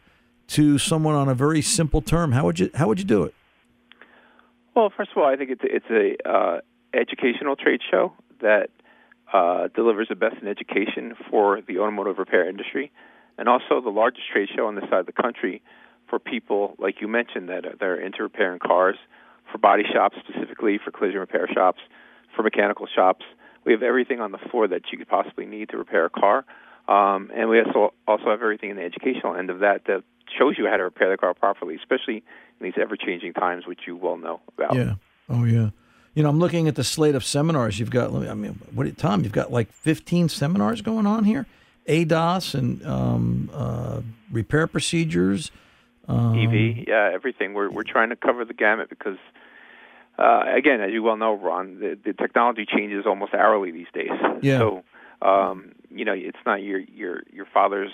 [0.48, 3.34] to someone on a very simple term, how would you how would you do it?
[4.74, 6.60] Well, first of all, I think it's it's a uh,
[6.94, 8.70] educational trade show that
[9.32, 12.92] uh, delivers the best in education for the automotive repair industry,
[13.38, 15.62] and also the largest trade show on this side of the country
[16.08, 18.96] for people like you mentioned that are, that are into repairing cars,
[19.50, 21.80] for body shops specifically, for collision repair shops,
[22.34, 23.24] for mechanical shops.
[23.64, 26.44] We have everything on the floor that you could possibly need to repair a car,
[26.88, 30.04] um, and we also also have everything in the educational end of that that
[30.38, 32.22] shows you how to repair the car properly, especially
[32.60, 34.74] in these ever changing times, which you well know about.
[34.74, 34.94] Yeah.
[35.28, 35.70] Oh yeah.
[36.16, 38.10] You know, I'm looking at the slate of seminars you've got.
[38.10, 39.22] I mean, what, Tom?
[39.22, 41.44] You've got like 15 seminars going on here.
[41.86, 44.00] ADAS and um, uh,
[44.32, 45.50] repair procedures.
[46.08, 47.52] Um, EV, yeah, everything.
[47.52, 49.18] We're we're trying to cover the gamut because,
[50.18, 54.08] uh, again, as you well know, Ron, the, the technology changes almost hourly these days.
[54.40, 54.58] Yeah.
[54.58, 54.84] So,
[55.20, 57.92] um, you know, it's not your your your father's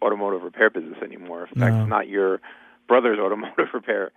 [0.00, 1.48] automotive repair business anymore.
[1.52, 1.80] In fact, No.
[1.82, 2.40] it's not your
[2.86, 4.12] brother's automotive repair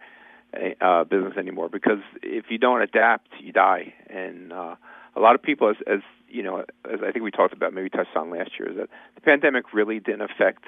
[0.81, 3.93] uh, business anymore because if you don't adapt, you die.
[4.09, 4.75] And uh,
[5.15, 7.89] a lot of people, as, as you know, as I think we talked about, maybe
[7.89, 10.65] touched on last year, is that the pandemic really didn't affect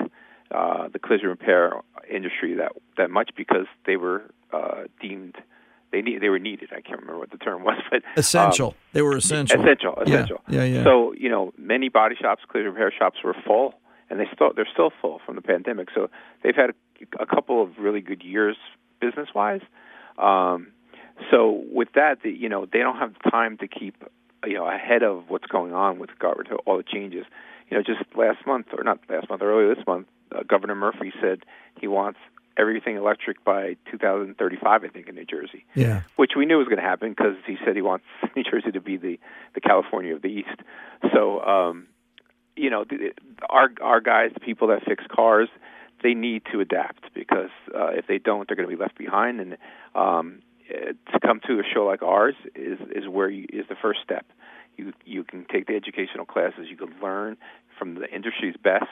[0.51, 1.73] uh, the collision repair
[2.09, 5.35] industry that that much because they were uh, deemed
[5.91, 6.69] they need they were needed.
[6.71, 8.69] I can't remember what the term was, but essential.
[8.69, 9.61] um, they were essential.
[9.61, 10.41] Essential, Yeah, essential.
[10.49, 10.83] Yeah, yeah.
[10.83, 13.75] So you know, many body shops, collision repair shops were full,
[14.09, 15.89] and they still they're still full from the pandemic.
[15.93, 16.09] So
[16.43, 18.57] they've had a, a couple of really good years
[18.99, 19.61] business wise.
[20.17, 20.67] Um,
[21.31, 23.95] so with that, the, you know, they don't have time to keep
[24.45, 27.25] you know ahead of what's going on with regard to all the changes.
[27.69, 31.13] You know, just last month or not last month, earlier this month, uh, Governor Murphy
[31.21, 31.43] said
[31.79, 32.19] he wants
[32.57, 36.01] everything electric by 2035, I think, in New Jersey yeah.
[36.17, 38.81] which we knew was going to happen because he said he wants New Jersey to
[38.81, 39.19] be the
[39.55, 40.59] the California of the East.
[41.13, 41.87] So, um,
[42.55, 43.13] you know, the,
[43.49, 45.49] our our guys, the people that fix cars,
[46.01, 49.39] they need to adapt because uh, if they don't, they're going to be left behind.
[49.39, 49.57] And
[49.95, 53.99] um, to come to a show like ours is is where you, is the first
[54.03, 54.25] step.
[54.77, 57.37] You you can take the educational classes, you can learn
[57.77, 58.85] from the industry's best,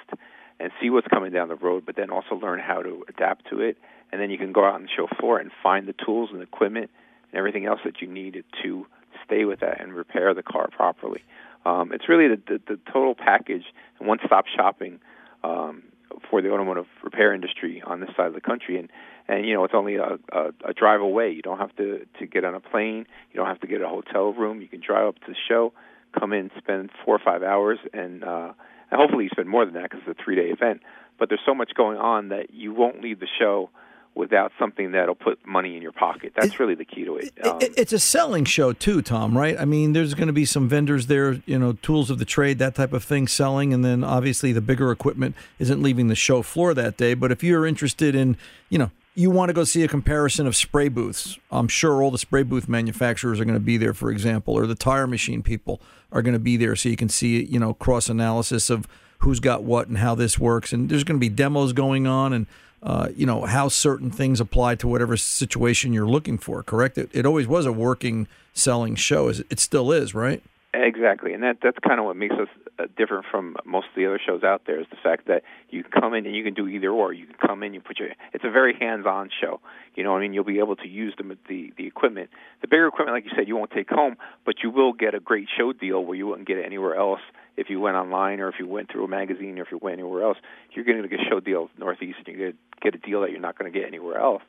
[0.60, 1.86] and see what's coming down the road.
[1.86, 3.78] But then also learn how to adapt to it,
[4.12, 6.42] and then you can go out on the show floor and find the tools and
[6.42, 6.90] equipment
[7.32, 8.86] and everything else that you needed to
[9.26, 11.22] stay with that and repair the car properly.
[11.66, 13.66] Um, it's really the, the, the total package
[14.00, 15.00] and one-stop shopping
[15.44, 15.84] um,
[16.30, 18.78] for the automotive repair industry on this side of the country.
[18.78, 18.90] And
[19.28, 21.32] and you know it's only a, a, a drive away.
[21.32, 23.06] You don't have to to get on a plane.
[23.32, 24.62] You don't have to get a hotel room.
[24.62, 25.74] You can drive up to the show,
[26.18, 28.54] come in, spend four or five hours, and uh,
[28.92, 30.82] and hopefully you spend more than that because it's a three day event.
[31.20, 33.70] But there's so much going on that you won't leave the show
[34.18, 36.34] without something that'll put money in your pocket.
[36.36, 37.34] That's it, really the key to it.
[37.46, 37.74] Um, it.
[37.78, 39.38] It's a selling show too, Tom.
[39.38, 39.58] Right?
[39.60, 42.60] I mean, there's going to be some vendors there, you know, tools of the trade,
[42.60, 46.42] that type of thing, selling, and then obviously the bigger equipment isn't leaving the show
[46.42, 47.14] floor that day.
[47.14, 48.38] But if you're interested in,
[48.70, 51.40] you know, you want to go see a comparison of spray booths.
[51.50, 54.68] I'm sure all the spray booth manufacturers are going to be there, for example, or
[54.68, 57.74] the tire machine people are going to be there, so you can see, you know,
[57.74, 58.88] cross analysis of
[59.20, 60.72] who's got what and how this works.
[60.72, 62.46] And there's going to be demos going on, and
[62.84, 66.64] uh, you know how certain things apply to whatever situation you're looking for.
[66.64, 66.98] Correct?
[66.98, 69.30] It, it always was a working selling show.
[69.30, 70.44] It still is, right?
[70.74, 74.06] Exactly, and that that's kind of what makes us uh, different from most of the
[74.06, 76.68] other shows out there is the fact that you come in and you can do
[76.68, 77.14] either or.
[77.14, 78.10] You can come in, you put your.
[78.34, 79.60] It's a very hands-on show.
[79.96, 82.30] You know, I mean, you'll be able to use the the the equipment,
[82.62, 85.20] the bigger equipment, like you said, you won't take home, but you will get a
[85.20, 87.22] great show deal where you wouldn't get it anywhere else
[87.58, 90.00] if you went online or if you went through a magazine or if you went
[90.00, 90.38] anywhere else.
[90.72, 93.32] You're going to get show deal Northeast, and you're going to get a deal that
[93.32, 94.44] you're not going to get anywhere else.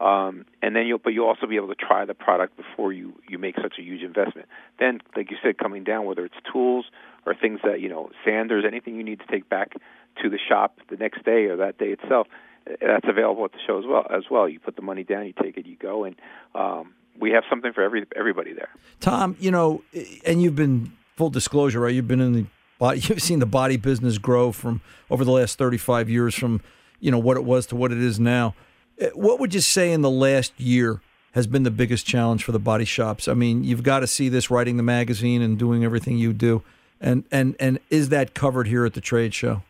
[0.00, 3.14] Um, and then you'll, but you'll also be able to try the product before you
[3.28, 4.48] you make such a huge investment.
[4.78, 6.86] Then, like you said, coming down, whether it's tools
[7.24, 9.72] or things that you know, sanders, anything you need to take back
[10.22, 12.26] to the shop the next day or that day itself,
[12.66, 14.06] that's available at the show as well.
[14.10, 16.16] As well, you put the money down, you take it, you go, and
[16.54, 18.68] um, we have something for every everybody there.
[19.00, 19.82] Tom, you know,
[20.26, 21.94] and you've been full disclosure, right?
[21.94, 22.46] You've been in the
[22.78, 26.60] body, you've seen the body business grow from over the last thirty five years from
[27.00, 28.54] you know what it was to what it is now
[29.00, 31.00] uh, what would you say in the last year
[31.32, 33.28] has been the biggest challenge for the body shops?
[33.28, 36.62] I mean, you've got to see this writing the magazine and doing everything you do,
[37.00, 39.62] and and and is that covered here at the trade show?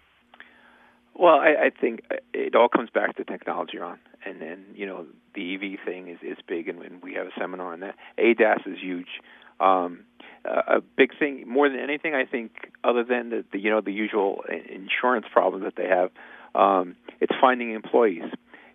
[1.14, 2.02] Well, I, I think
[2.34, 6.18] it all comes back to technology, Ron, and then you know the EV thing is
[6.22, 7.96] is big, and, and we have a seminar on that.
[8.18, 9.20] ADAS is huge.
[9.60, 10.00] Um,
[10.44, 13.92] a big thing, more than anything, I think, other than the, the you know the
[13.92, 16.10] usual insurance problems that they have,
[16.54, 18.30] um, it's finding employees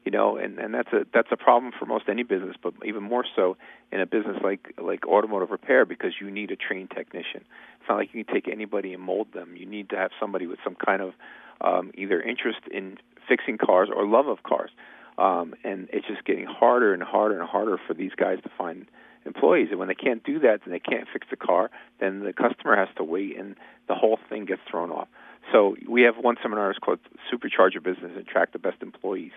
[0.06, 3.04] you know, and and that's a that's a problem for most any business, but even
[3.04, 3.56] more so
[3.92, 7.46] in a business like like automotive repair because you need a trained technician.
[7.80, 9.56] It's not like you can take anybody and mold them.
[9.56, 11.14] You need to have somebody with some kind of
[11.62, 14.72] um, either interest in fixing cars or love of cars.
[15.18, 18.88] Um, and it's just getting harder and harder and harder for these guys to find
[19.26, 19.68] employees.
[19.72, 22.76] And when they can't do that and they can't fix the car, then the customer
[22.76, 23.56] has to wait, and
[23.88, 25.08] the whole thing gets thrown off.
[25.52, 27.00] So we have one seminar is called
[27.32, 29.32] Supercharge Your Business and Attract the Best Employees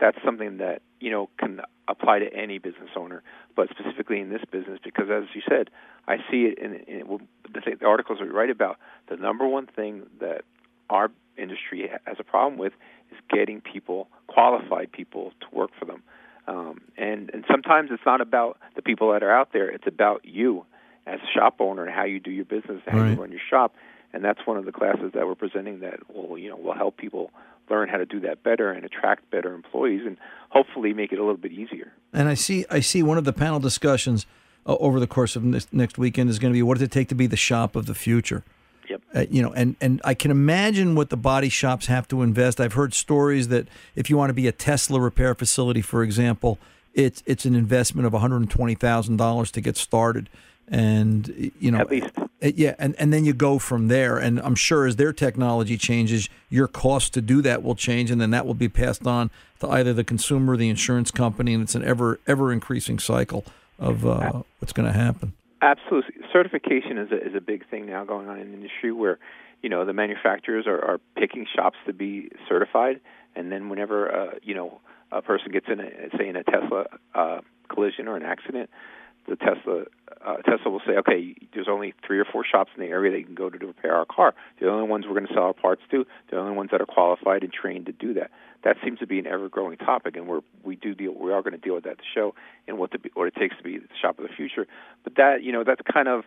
[0.00, 3.22] that's something that you know can apply to any business owner,
[3.54, 5.70] but specifically in this business because, as you said,
[6.08, 7.18] I see it in, in
[7.52, 8.78] the, th- the articles we write about.
[9.08, 10.42] The number one thing that
[10.90, 12.72] our industry has a problem with
[13.12, 16.02] is getting people, qualified people, to work for them.
[16.46, 20.64] Um, and and sometimes it's not about people that are out there; it's about you
[21.06, 23.10] as a shop owner and how you do your business, how right.
[23.10, 23.74] you run your shop.
[24.12, 26.96] And that's one of the classes that we're presenting that will you know will help
[26.96, 27.30] people
[27.68, 30.16] learn how to do that better and attract better employees and
[30.50, 31.92] hopefully make it a little bit easier.
[32.12, 34.26] And I see I see one of the panel discussions
[34.64, 36.90] uh, over the course of this next weekend is going to be what does it
[36.90, 38.44] take to be the shop of the future?
[38.88, 39.02] Yep.
[39.14, 42.60] Uh, you know, and, and I can imagine what the body shops have to invest.
[42.60, 46.60] I've heard stories that if you want to be a Tesla repair facility, for example,
[46.96, 50.28] it's it's an investment of one hundred and twenty thousand dollars to get started.
[50.68, 52.10] And you know at least.
[52.42, 54.18] Yeah and, and then you go from there.
[54.18, 58.20] And i'm sure as their technology changes your cost to do that will change and
[58.20, 59.30] then that will be passed on
[59.60, 63.44] to either the consumer or the insurance company and it's an ever ever increasing cycle
[63.78, 65.34] of uh, what's going to happen.
[65.62, 66.14] absolutely.
[66.32, 69.18] Certification is a, is a big thing now going on in the industry where
[69.62, 73.00] you know the manufacturers are, are picking shops to be certified.
[73.34, 74.80] And then whenever uh, you know
[75.12, 78.70] a person gets in a say in a tesla uh, collision or an accident
[79.28, 79.84] the Tesla
[80.24, 83.18] uh, Tesla will say, okay, there's only three or four shops in the area that
[83.18, 84.34] you can go to to repair our car.
[84.60, 86.04] The only ones we're going to sell our parts to.
[86.30, 88.30] The only ones that are qualified and trained to do that.
[88.64, 91.52] That seems to be an ever-growing topic, and we're we do deal we are going
[91.52, 92.34] to deal with that at the show
[92.66, 94.66] and what the what it takes to be the shop of the future.
[95.04, 96.24] But that you know that's kind of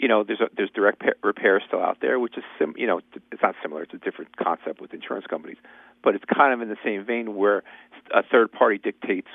[0.00, 2.86] you know, there's a, there's direct pa- repair still out there, which is sim, you
[2.86, 3.82] know, it's not similar.
[3.82, 5.58] It's a different concept with insurance companies,
[6.02, 7.62] but it's kind of in the same vein where
[8.14, 9.28] a third party dictates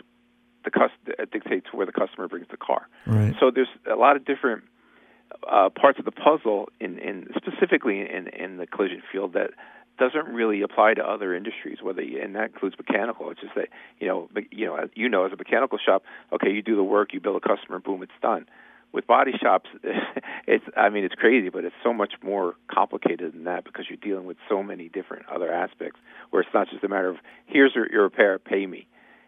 [0.63, 2.88] the cust- dictates where the customer brings the car.
[3.05, 3.36] Right.
[3.39, 4.63] So there's a lot of different
[5.47, 9.51] uh, parts of the puzzle in, in specifically in, in the collision field that
[9.99, 11.78] doesn't really apply to other industries.
[11.84, 13.30] Whether you, and that includes mechanical.
[13.30, 16.03] It's just that you know, you know, you know, as a mechanical shop,
[16.34, 18.47] okay, you do the work, you bill a customer, boom, it's done.
[18.95, 19.69] With body shops,
[20.47, 23.97] it's I mean, it's crazy, but it's so much more complicated than that because you're
[23.97, 25.99] dealing with so many different other aspects.
[26.29, 28.87] Where it's not just a matter of here's your, your repair, pay me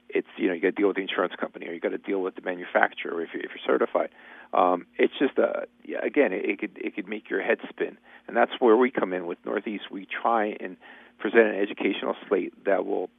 [0.09, 1.97] it's you know you got to deal with the insurance company or you got to
[1.97, 4.09] deal with the manufacturer if you're, if you're certified.
[4.53, 7.97] Um, it's just a yeah, again it, it could it could make your head spin,
[8.27, 9.91] and that's where we come in with Northeast.
[9.91, 10.77] We try and
[11.19, 13.09] present an educational slate that will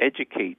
[0.00, 0.58] educate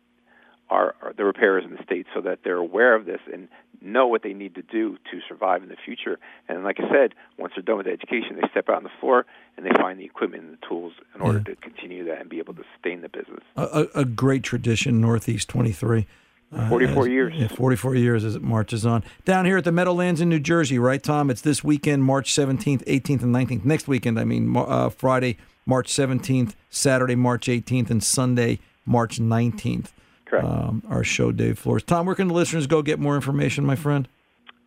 [0.70, 3.48] our, our the repairers in the state so that they're aware of this and
[3.82, 6.18] know what they need to do to survive in the future.
[6.48, 8.90] And like I said, once they're done with the education, they step out on the
[9.02, 9.26] floor
[9.58, 11.54] and they find the equipment and the tools in order Yeah.
[11.54, 13.44] to continue that and be able to sustain the business.
[13.58, 16.08] A, a, a great tradition, Northeast 23.
[16.56, 17.34] Uh, 44 as- years.
[17.36, 19.04] Yeah, 44 years as it marches on.
[19.26, 21.30] Down here at the Meadowlands in New Jersey, right, Tom?
[21.30, 23.66] It's this weekend, March 17th, 18th, and 19th.
[23.66, 29.92] Next weekend, I mean, uh, Friday, March 17th, Saturday, March 18th, and Sunday, March 19th.
[30.34, 30.48] Correct.
[30.48, 31.84] Um, our show, Dave Flores.
[31.84, 34.08] Tom, where can the listeners go get more information, my friend?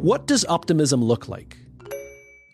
[0.00, 1.58] What does optimism look like?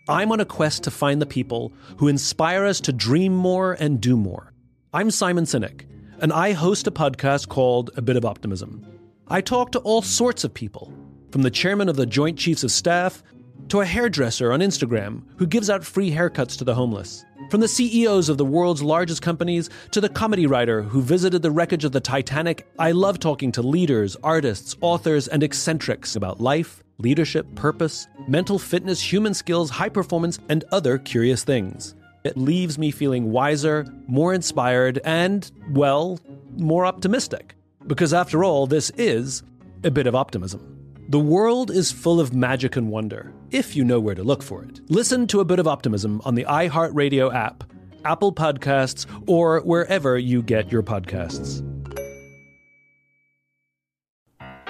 [0.09, 4.01] I'm on a quest to find the people who inspire us to dream more and
[4.01, 4.53] do more.
[4.93, 5.85] I'm Simon Sinek,
[6.19, 8.85] and I host a podcast called A Bit of Optimism.
[9.29, 10.93] I talk to all sorts of people,
[11.31, 13.23] from the chairman of the Joint Chiefs of Staff
[13.69, 17.67] to a hairdresser on Instagram who gives out free haircuts to the homeless, from the
[17.67, 21.91] CEOs of the world's largest companies to the comedy writer who visited the wreckage of
[21.91, 22.67] the Titanic.
[22.77, 28.99] I love talking to leaders, artists, authors, and eccentrics about life, leadership, purpose, mental fitness,
[28.99, 31.95] human skills, high performance, and other curious things.
[32.23, 36.19] It leaves me feeling wiser, more inspired, and, well,
[36.57, 37.55] more optimistic.
[37.85, 39.43] Because after all, this is
[39.83, 40.73] a bit of optimism.
[41.09, 44.63] The world is full of magic and wonder, if you know where to look for
[44.63, 44.81] it.
[44.89, 47.63] Listen to a bit of optimism on the iHeartRadio app,
[48.05, 51.63] Apple Podcasts, or wherever you get your podcasts.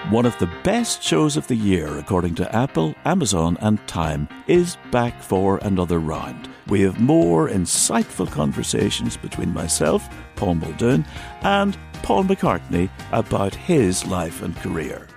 [0.10, 4.78] One of the best shows of the year, according to Apple, Amazon, and Time, is
[4.90, 6.50] back for another round.
[6.68, 10.08] We have more insightful conversations between myself,
[10.38, 11.06] Paul Muldoon,
[11.42, 15.08] and Paul McCartney about his life and career.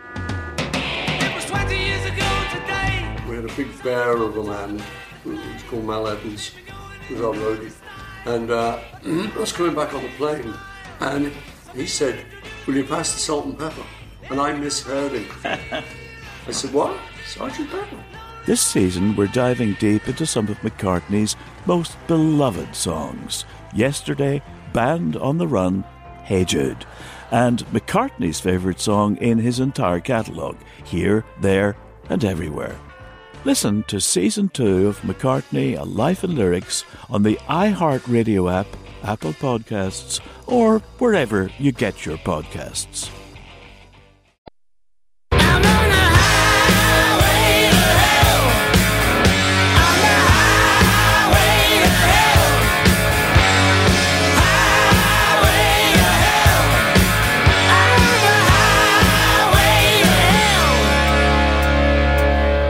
[3.65, 4.83] Big bear of a man,
[5.23, 6.53] who was called Mal Evans,
[7.07, 7.73] who was our roadie.
[8.25, 10.55] And uh, I was coming back on the plane,
[11.01, 11.31] and
[11.75, 12.25] he said,
[12.67, 13.85] Will you pass the salt and pepper?
[14.31, 15.27] And I misheard him.
[16.47, 16.99] I said, What?
[17.27, 18.03] Sergeant Pepper?
[18.47, 21.37] This season, we're diving deep into some of McCartney's
[21.67, 23.45] most beloved songs.
[23.75, 24.43] Yesterday,
[24.73, 25.85] Band on the Run,
[26.25, 26.87] Hey Jude,
[27.31, 31.77] and McCartney's favourite song in his entire catalogue, Here, There,
[32.09, 32.77] and Everywhere.
[33.43, 38.67] Listen to Season 2 of McCartney, A Life in Lyrics on the iHeartRadio app,
[39.03, 43.11] Apple Podcasts, or wherever you get your podcasts.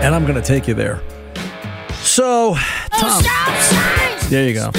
[0.03, 1.03] And I'm going to take you there.
[1.96, 2.57] So,
[2.98, 3.22] Tom,
[4.30, 4.72] there you go.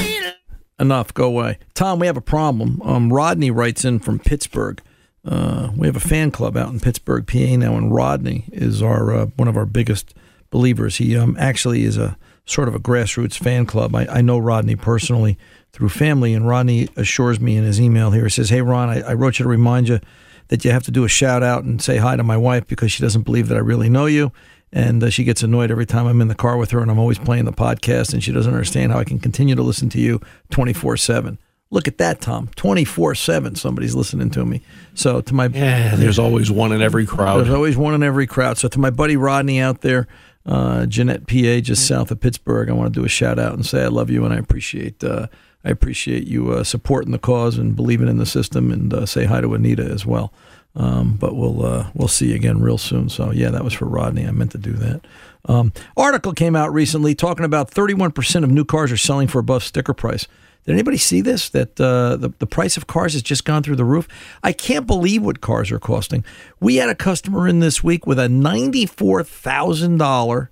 [0.80, 1.14] Enough.
[1.14, 2.00] Go away, Tom.
[2.00, 2.82] We have a problem.
[2.84, 4.82] Um, Rodney writes in from Pittsburgh.
[5.24, 9.14] Uh, we have a fan club out in Pittsburgh, PA now, and Rodney is our
[9.14, 10.16] uh, one of our biggest
[10.50, 10.98] believers.
[10.98, 13.94] He um, actually is a sort of a grassroots fan club.
[13.94, 15.38] I, I know Rodney personally
[15.72, 18.24] through family, and Rodney assures me in his email here.
[18.24, 20.00] He says, "Hey, Ron, I, I wrote you to remind you."
[20.48, 22.92] That you have to do a shout out and say hi to my wife because
[22.92, 24.34] she doesn't believe that I really know you
[24.74, 27.00] and uh, she gets annoyed every time I'm in the car with her and I'm
[27.00, 30.00] always playing the podcast and she doesn't understand how I can continue to listen to
[30.00, 31.38] you 24/7.
[31.70, 32.50] Look at that, Tom.
[32.56, 34.62] 24/7 somebody's listening to me.
[34.94, 37.40] So to my Yeah, there's always one in every crowd.
[37.40, 38.58] There's always one in every crowd.
[38.58, 40.08] So to my buddy Rodney out there,
[40.46, 43.66] uh, Jeannette, PA, just south of Pittsburgh, I want to do a shout out and
[43.66, 45.28] say I love you and I appreciate uh,
[45.64, 49.26] I appreciate you uh, supporting the cause and believing in the system and uh, say
[49.26, 50.34] hi to Anita as well.
[50.76, 53.10] Um, but we'll uh, we'll see again real soon.
[53.10, 54.26] So yeah, that was for Rodney.
[54.26, 55.02] I meant to do that.
[55.46, 59.64] Um, article came out recently talking about 31% of new cars are selling for above
[59.64, 60.28] sticker price.
[60.66, 61.50] Did anybody see this?
[61.50, 64.08] That uh, the the price of cars has just gone through the roof.
[64.44, 66.24] I can't believe what cars are costing.
[66.60, 70.52] We had a customer in this week with a ninety four thousand dollar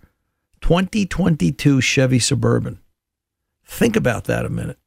[0.61, 2.79] 2022 Chevy Suburban.
[3.65, 4.77] Think about that a minute.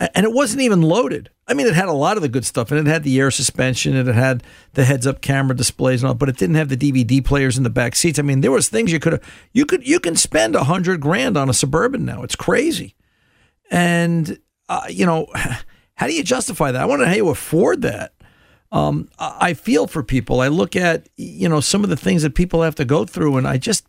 [0.00, 1.30] And it wasn't even loaded.
[1.46, 3.30] I mean, it had a lot of the good stuff, and it had the air
[3.30, 6.76] suspension, and it had the heads-up camera displays and all, but it didn't have the
[6.76, 8.18] DVD players in the back seats.
[8.18, 9.22] I mean, there was things you could have.
[9.52, 12.22] You could you can spend a hundred grand on a suburban now.
[12.22, 12.96] It's crazy,
[13.70, 14.38] and
[14.68, 15.26] uh, you know,
[15.94, 16.82] how do you justify that?
[16.82, 18.14] I know how you afford that.
[18.72, 20.40] Um, I feel for people.
[20.40, 23.36] I look at you know some of the things that people have to go through,
[23.36, 23.86] and I just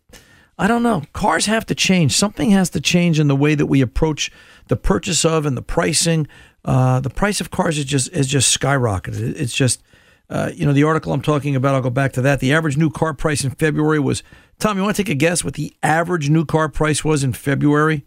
[0.58, 1.04] I don't know.
[1.14, 2.16] Cars have to change.
[2.16, 4.32] Something has to change in the way that we approach
[4.74, 6.28] the purchase of and the pricing.
[6.66, 9.40] Uh, the price of cars is just is just skyrocketed.
[9.40, 9.84] It's just
[10.32, 11.76] uh, you know the article I'm talking about.
[11.76, 12.40] I'll go back to that.
[12.40, 14.24] The average new car price in February was.
[14.60, 17.34] Tom, you want to take a guess what the average new car price was in
[17.34, 18.06] February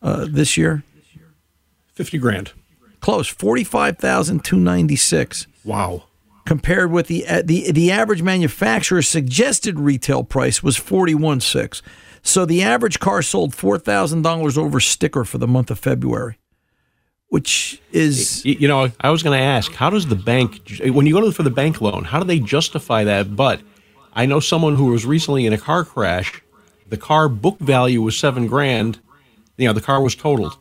[0.00, 0.82] uh, this year?
[1.92, 2.52] Fifty grand.
[3.00, 3.28] Close.
[3.28, 5.46] Forty five thousand two ninety six.
[5.64, 6.04] Wow
[6.46, 11.82] compared with the uh, the the average manufacturer's suggested retail price was forty one six.
[12.28, 16.38] So the average car sold four thousand dollars over sticker for the month of February,
[17.28, 21.14] which is you know I was going to ask how does the bank when you
[21.14, 23.34] go to for the bank loan how do they justify that?
[23.34, 23.62] But
[24.12, 26.42] I know someone who was recently in a car crash.
[26.86, 29.00] The car book value was seven grand.
[29.56, 30.58] You know the car was totaled.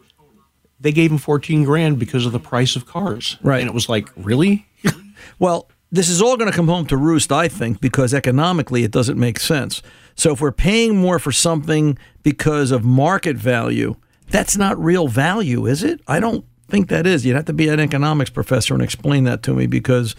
[0.79, 3.35] They gave him fourteen grand because of the price of cars.
[3.41, 4.67] Right, and it was like really.
[5.39, 8.91] well, this is all going to come home to roost, I think, because economically it
[8.91, 9.81] doesn't make sense.
[10.17, 13.95] So if we're paying more for something because of market value,
[14.29, 16.01] that's not real value, is it?
[16.07, 17.25] I don't think that is.
[17.25, 20.15] You'd have to be an economics professor and explain that to me because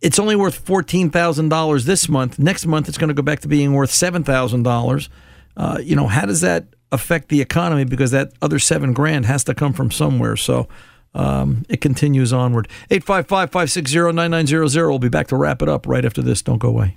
[0.00, 2.38] it's only worth $14,000 this month.
[2.38, 5.08] Next month, it's going to go back to being worth $7,000.
[5.56, 7.84] Uh, you know, how does that affect the economy?
[7.84, 10.36] Because that other seven grand has to come from somewhere.
[10.36, 10.68] So,
[11.14, 12.66] um, it continues onward.
[12.90, 14.88] 855 560 9900.
[14.88, 16.42] We'll be back to wrap it up right after this.
[16.42, 16.96] Don't go away.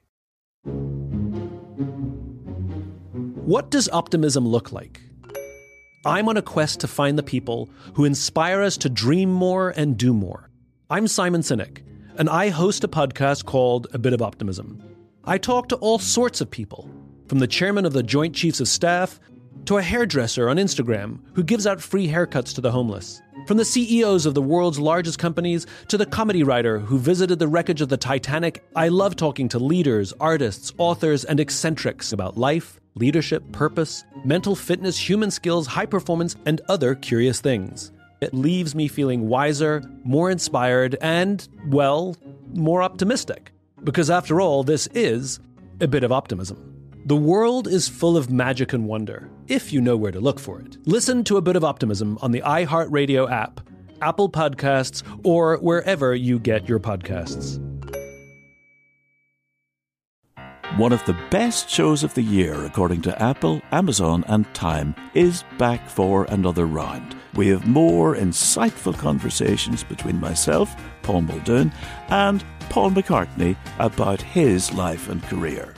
[3.45, 5.01] What does optimism look like?
[6.05, 9.97] I'm on a quest to find the people who inspire us to dream more and
[9.97, 10.51] do more.
[10.91, 11.81] I'm Simon Sinek,
[12.19, 14.83] and I host a podcast called A Bit of Optimism.
[15.23, 16.87] I talk to all sorts of people,
[17.27, 19.19] from the chairman of the Joint Chiefs of Staff
[19.65, 23.21] to a hairdresser on Instagram who gives out free haircuts to the homeless.
[23.47, 27.47] From the CEOs of the world's largest companies to the comedy writer who visited the
[27.47, 32.79] wreckage of the Titanic, I love talking to leaders, artists, authors, and eccentrics about life,
[32.95, 37.91] leadership, purpose, mental fitness, human skills, high performance, and other curious things.
[38.21, 42.15] It leaves me feeling wiser, more inspired, and, well,
[42.53, 43.51] more optimistic.
[43.83, 45.39] Because after all, this is
[45.79, 46.70] a bit of optimism.
[47.03, 50.59] The world is full of magic and wonder, if you know where to look for
[50.59, 50.77] it.
[50.85, 53.59] Listen to a bit of optimism on the iHeartRadio app,
[54.03, 57.59] Apple Podcasts, or wherever you get your podcasts.
[60.77, 65.43] One of the best shows of the year, according to Apple, Amazon, and Time, is
[65.57, 67.15] back for another round.
[67.33, 71.73] We have more insightful conversations between myself, Paul Muldoon,
[72.09, 75.73] and Paul McCartney about his life and career.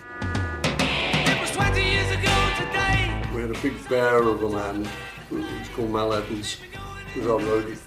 [3.64, 4.86] Big bear of a man
[5.32, 6.58] was called Mal Evans,
[7.16, 7.78] was our roadie.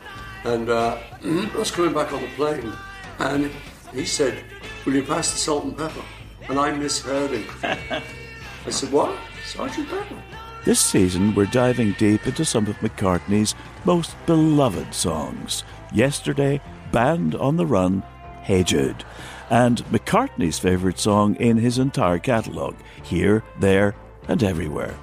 [0.45, 2.73] And uh, I was coming back on the plane,
[3.19, 3.51] and
[3.93, 4.43] he said,
[4.87, 6.01] Will you pass the salt and pepper?
[6.49, 7.45] And I misheard him.
[7.63, 9.19] I said, What?
[9.45, 10.23] Sergeant Pepper?
[10.65, 13.55] This season, we're diving deep into some of McCartney's
[13.85, 15.63] most beloved songs.
[15.93, 16.59] Yesterday,
[16.91, 18.03] Band on the Run,
[18.43, 19.05] Hey Jude,
[19.51, 23.95] and McCartney's favourite song in his entire catalogue, Here, There,
[24.27, 24.97] and Everywhere.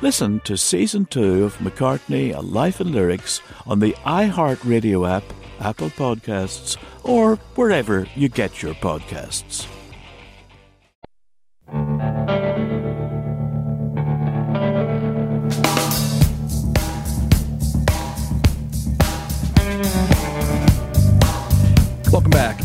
[0.00, 5.24] Listen to season two of McCartney, A Life in Lyrics on the iHeartRadio app,
[5.60, 9.66] Apple Podcasts, or wherever you get your podcasts.
[22.12, 22.60] Welcome back.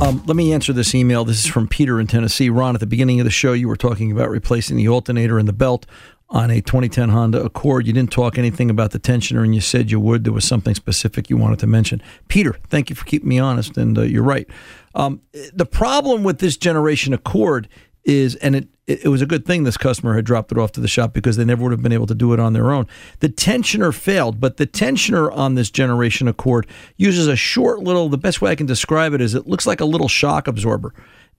[0.00, 1.24] Um, let me answer this email.
[1.24, 2.50] This is from Peter in Tennessee.
[2.50, 5.46] Ron, at the beginning of the show, you were talking about replacing the alternator and
[5.46, 5.86] the belt
[6.34, 7.86] on a 2010 Honda Accord.
[7.86, 10.24] You didn't talk anything about the tensioner, and you said you would.
[10.24, 12.02] There was something specific you wanted to mention.
[12.26, 14.48] Peter, thank you for keeping me honest, and uh, you're right.
[14.96, 15.22] Um,
[15.52, 17.68] the problem with this generation Accord
[18.02, 20.80] is, and it, it was a good thing this customer had dropped it off to
[20.80, 22.88] the shop because they never would have been able to do it on their own.
[23.20, 26.66] The tensioner failed, but the tensioner on this generation Accord
[26.96, 29.80] uses a short little, the best way I can describe it is it looks like
[29.80, 30.92] a little shock absorber.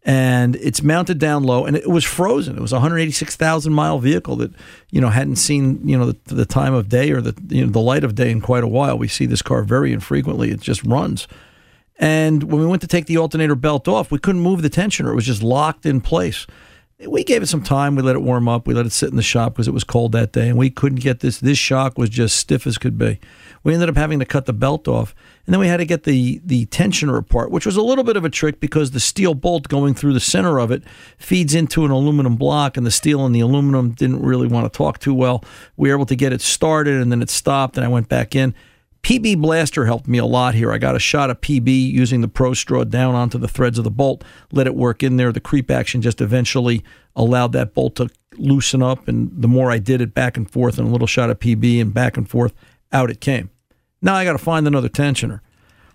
[0.08, 2.56] And it's mounted down low, and it was frozen.
[2.56, 4.54] It was a 186,000 mile vehicle that,
[4.92, 7.72] you know, hadn't seen, you know, the, the time of day or the, you know,
[7.72, 9.00] the light of day in quite a while.
[9.00, 10.52] We see this car very infrequently.
[10.52, 11.28] It just runs.
[11.98, 15.12] And when we went to take the alternator belt off, we couldn't move the tensioner.
[15.12, 16.46] It was just locked in place.
[17.00, 17.96] We gave it some time.
[17.96, 18.68] We let it warm up.
[18.68, 20.70] We let it sit in the shop because it was cold that day, and we
[20.70, 21.40] couldn't get this.
[21.40, 23.20] This shock was just stiff as could be.
[23.64, 25.14] We ended up having to cut the belt off,
[25.46, 28.16] and then we had to get the the tensioner apart, which was a little bit
[28.16, 30.84] of a trick because the steel bolt going through the center of it
[31.18, 34.78] feeds into an aluminum block, and the steel and the aluminum didn't really want to
[34.78, 35.44] talk too well.
[35.76, 38.38] We were able to get it started, and then it stopped, and I went back
[38.38, 38.56] in.
[39.06, 40.72] PB Blaster helped me a lot here.
[40.72, 43.84] I got a shot of PB using the Pro Straw down onto the threads of
[43.84, 45.32] the bolt, let it work in there.
[45.32, 46.84] The creep action just eventually
[47.16, 50.80] allowed that bolt to loosen up, and the more I did it back and forth,
[50.80, 52.56] and a little shot of PB and back and forth,
[52.92, 53.52] out it came.
[54.02, 55.42] Now I got to find another tensioner.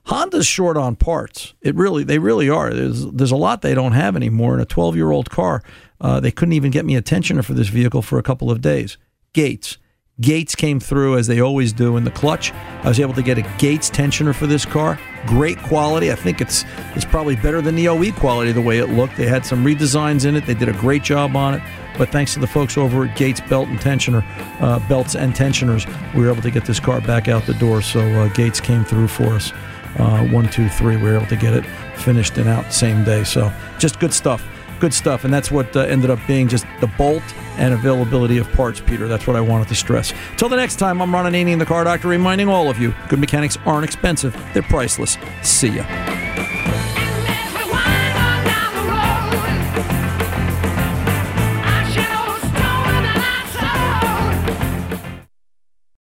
[0.07, 1.55] Honda's short on parts.
[1.63, 2.73] It really, they really are.
[2.73, 4.55] There's there's a lot they don't have anymore.
[4.55, 5.65] In a 12 year old car,
[6.01, 8.61] uh, they couldn't even get me a tensioner for this vehicle for a couple of
[8.61, 8.99] days.
[9.33, 9.79] Gates.
[10.21, 12.53] Gates came through as they always do in the clutch.
[12.53, 14.99] I was able to get a Gates tensioner for this car.
[15.27, 16.13] Great quality.
[16.13, 16.65] I think it's
[16.95, 19.17] it's probably better than the OE quality the way it looked.
[19.17, 20.45] They had some redesigns in it.
[20.45, 21.63] They did a great job on it.
[21.97, 24.25] But thanks to the folks over at Gates Belt and Tensioner,
[24.61, 27.83] uh, belts and tensioners, we were able to get this car back out the door.
[27.83, 29.53] So uh, Gates came through for us.
[29.99, 30.97] Uh, one, two, three.
[30.97, 31.65] We were able to get it
[31.97, 33.25] finished and out same day.
[33.25, 34.43] So just good stuff
[34.81, 35.25] good stuff.
[35.25, 37.23] And that's what uh, ended up being just the bolt
[37.57, 39.07] and availability of parts, Peter.
[39.07, 40.13] That's what I wanted to stress.
[40.37, 43.21] Till the next time, I'm Ron Ananian, the car doctor, reminding all of you good
[43.21, 45.17] mechanics aren't expensive, they're priceless.
[45.43, 46.90] See ya.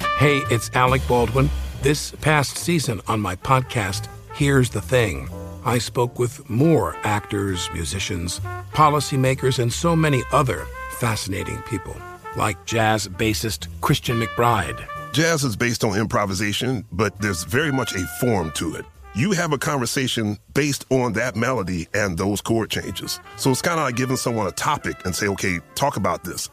[0.00, 1.50] Hey, it's Alec Baldwin.
[1.82, 5.28] This past season on my podcast, Here's the Thing,
[5.64, 8.40] I spoke with more actors, musicians,
[8.72, 10.66] policymakers, and so many other
[10.98, 11.96] fascinating people,
[12.36, 14.86] like jazz bassist Christian McBride.
[15.12, 18.84] Jazz is based on improvisation, but there's very much a form to it.
[19.14, 23.20] You have a conversation based on that melody and those chord changes.
[23.36, 26.50] So it's kind of like giving someone a topic and say, okay, talk about this.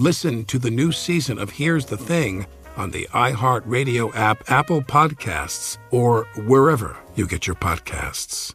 [0.00, 5.76] Listen to the new season of Here's the Thing on the iHeartRadio app, Apple Podcasts,
[5.90, 8.54] or wherever you get your podcasts.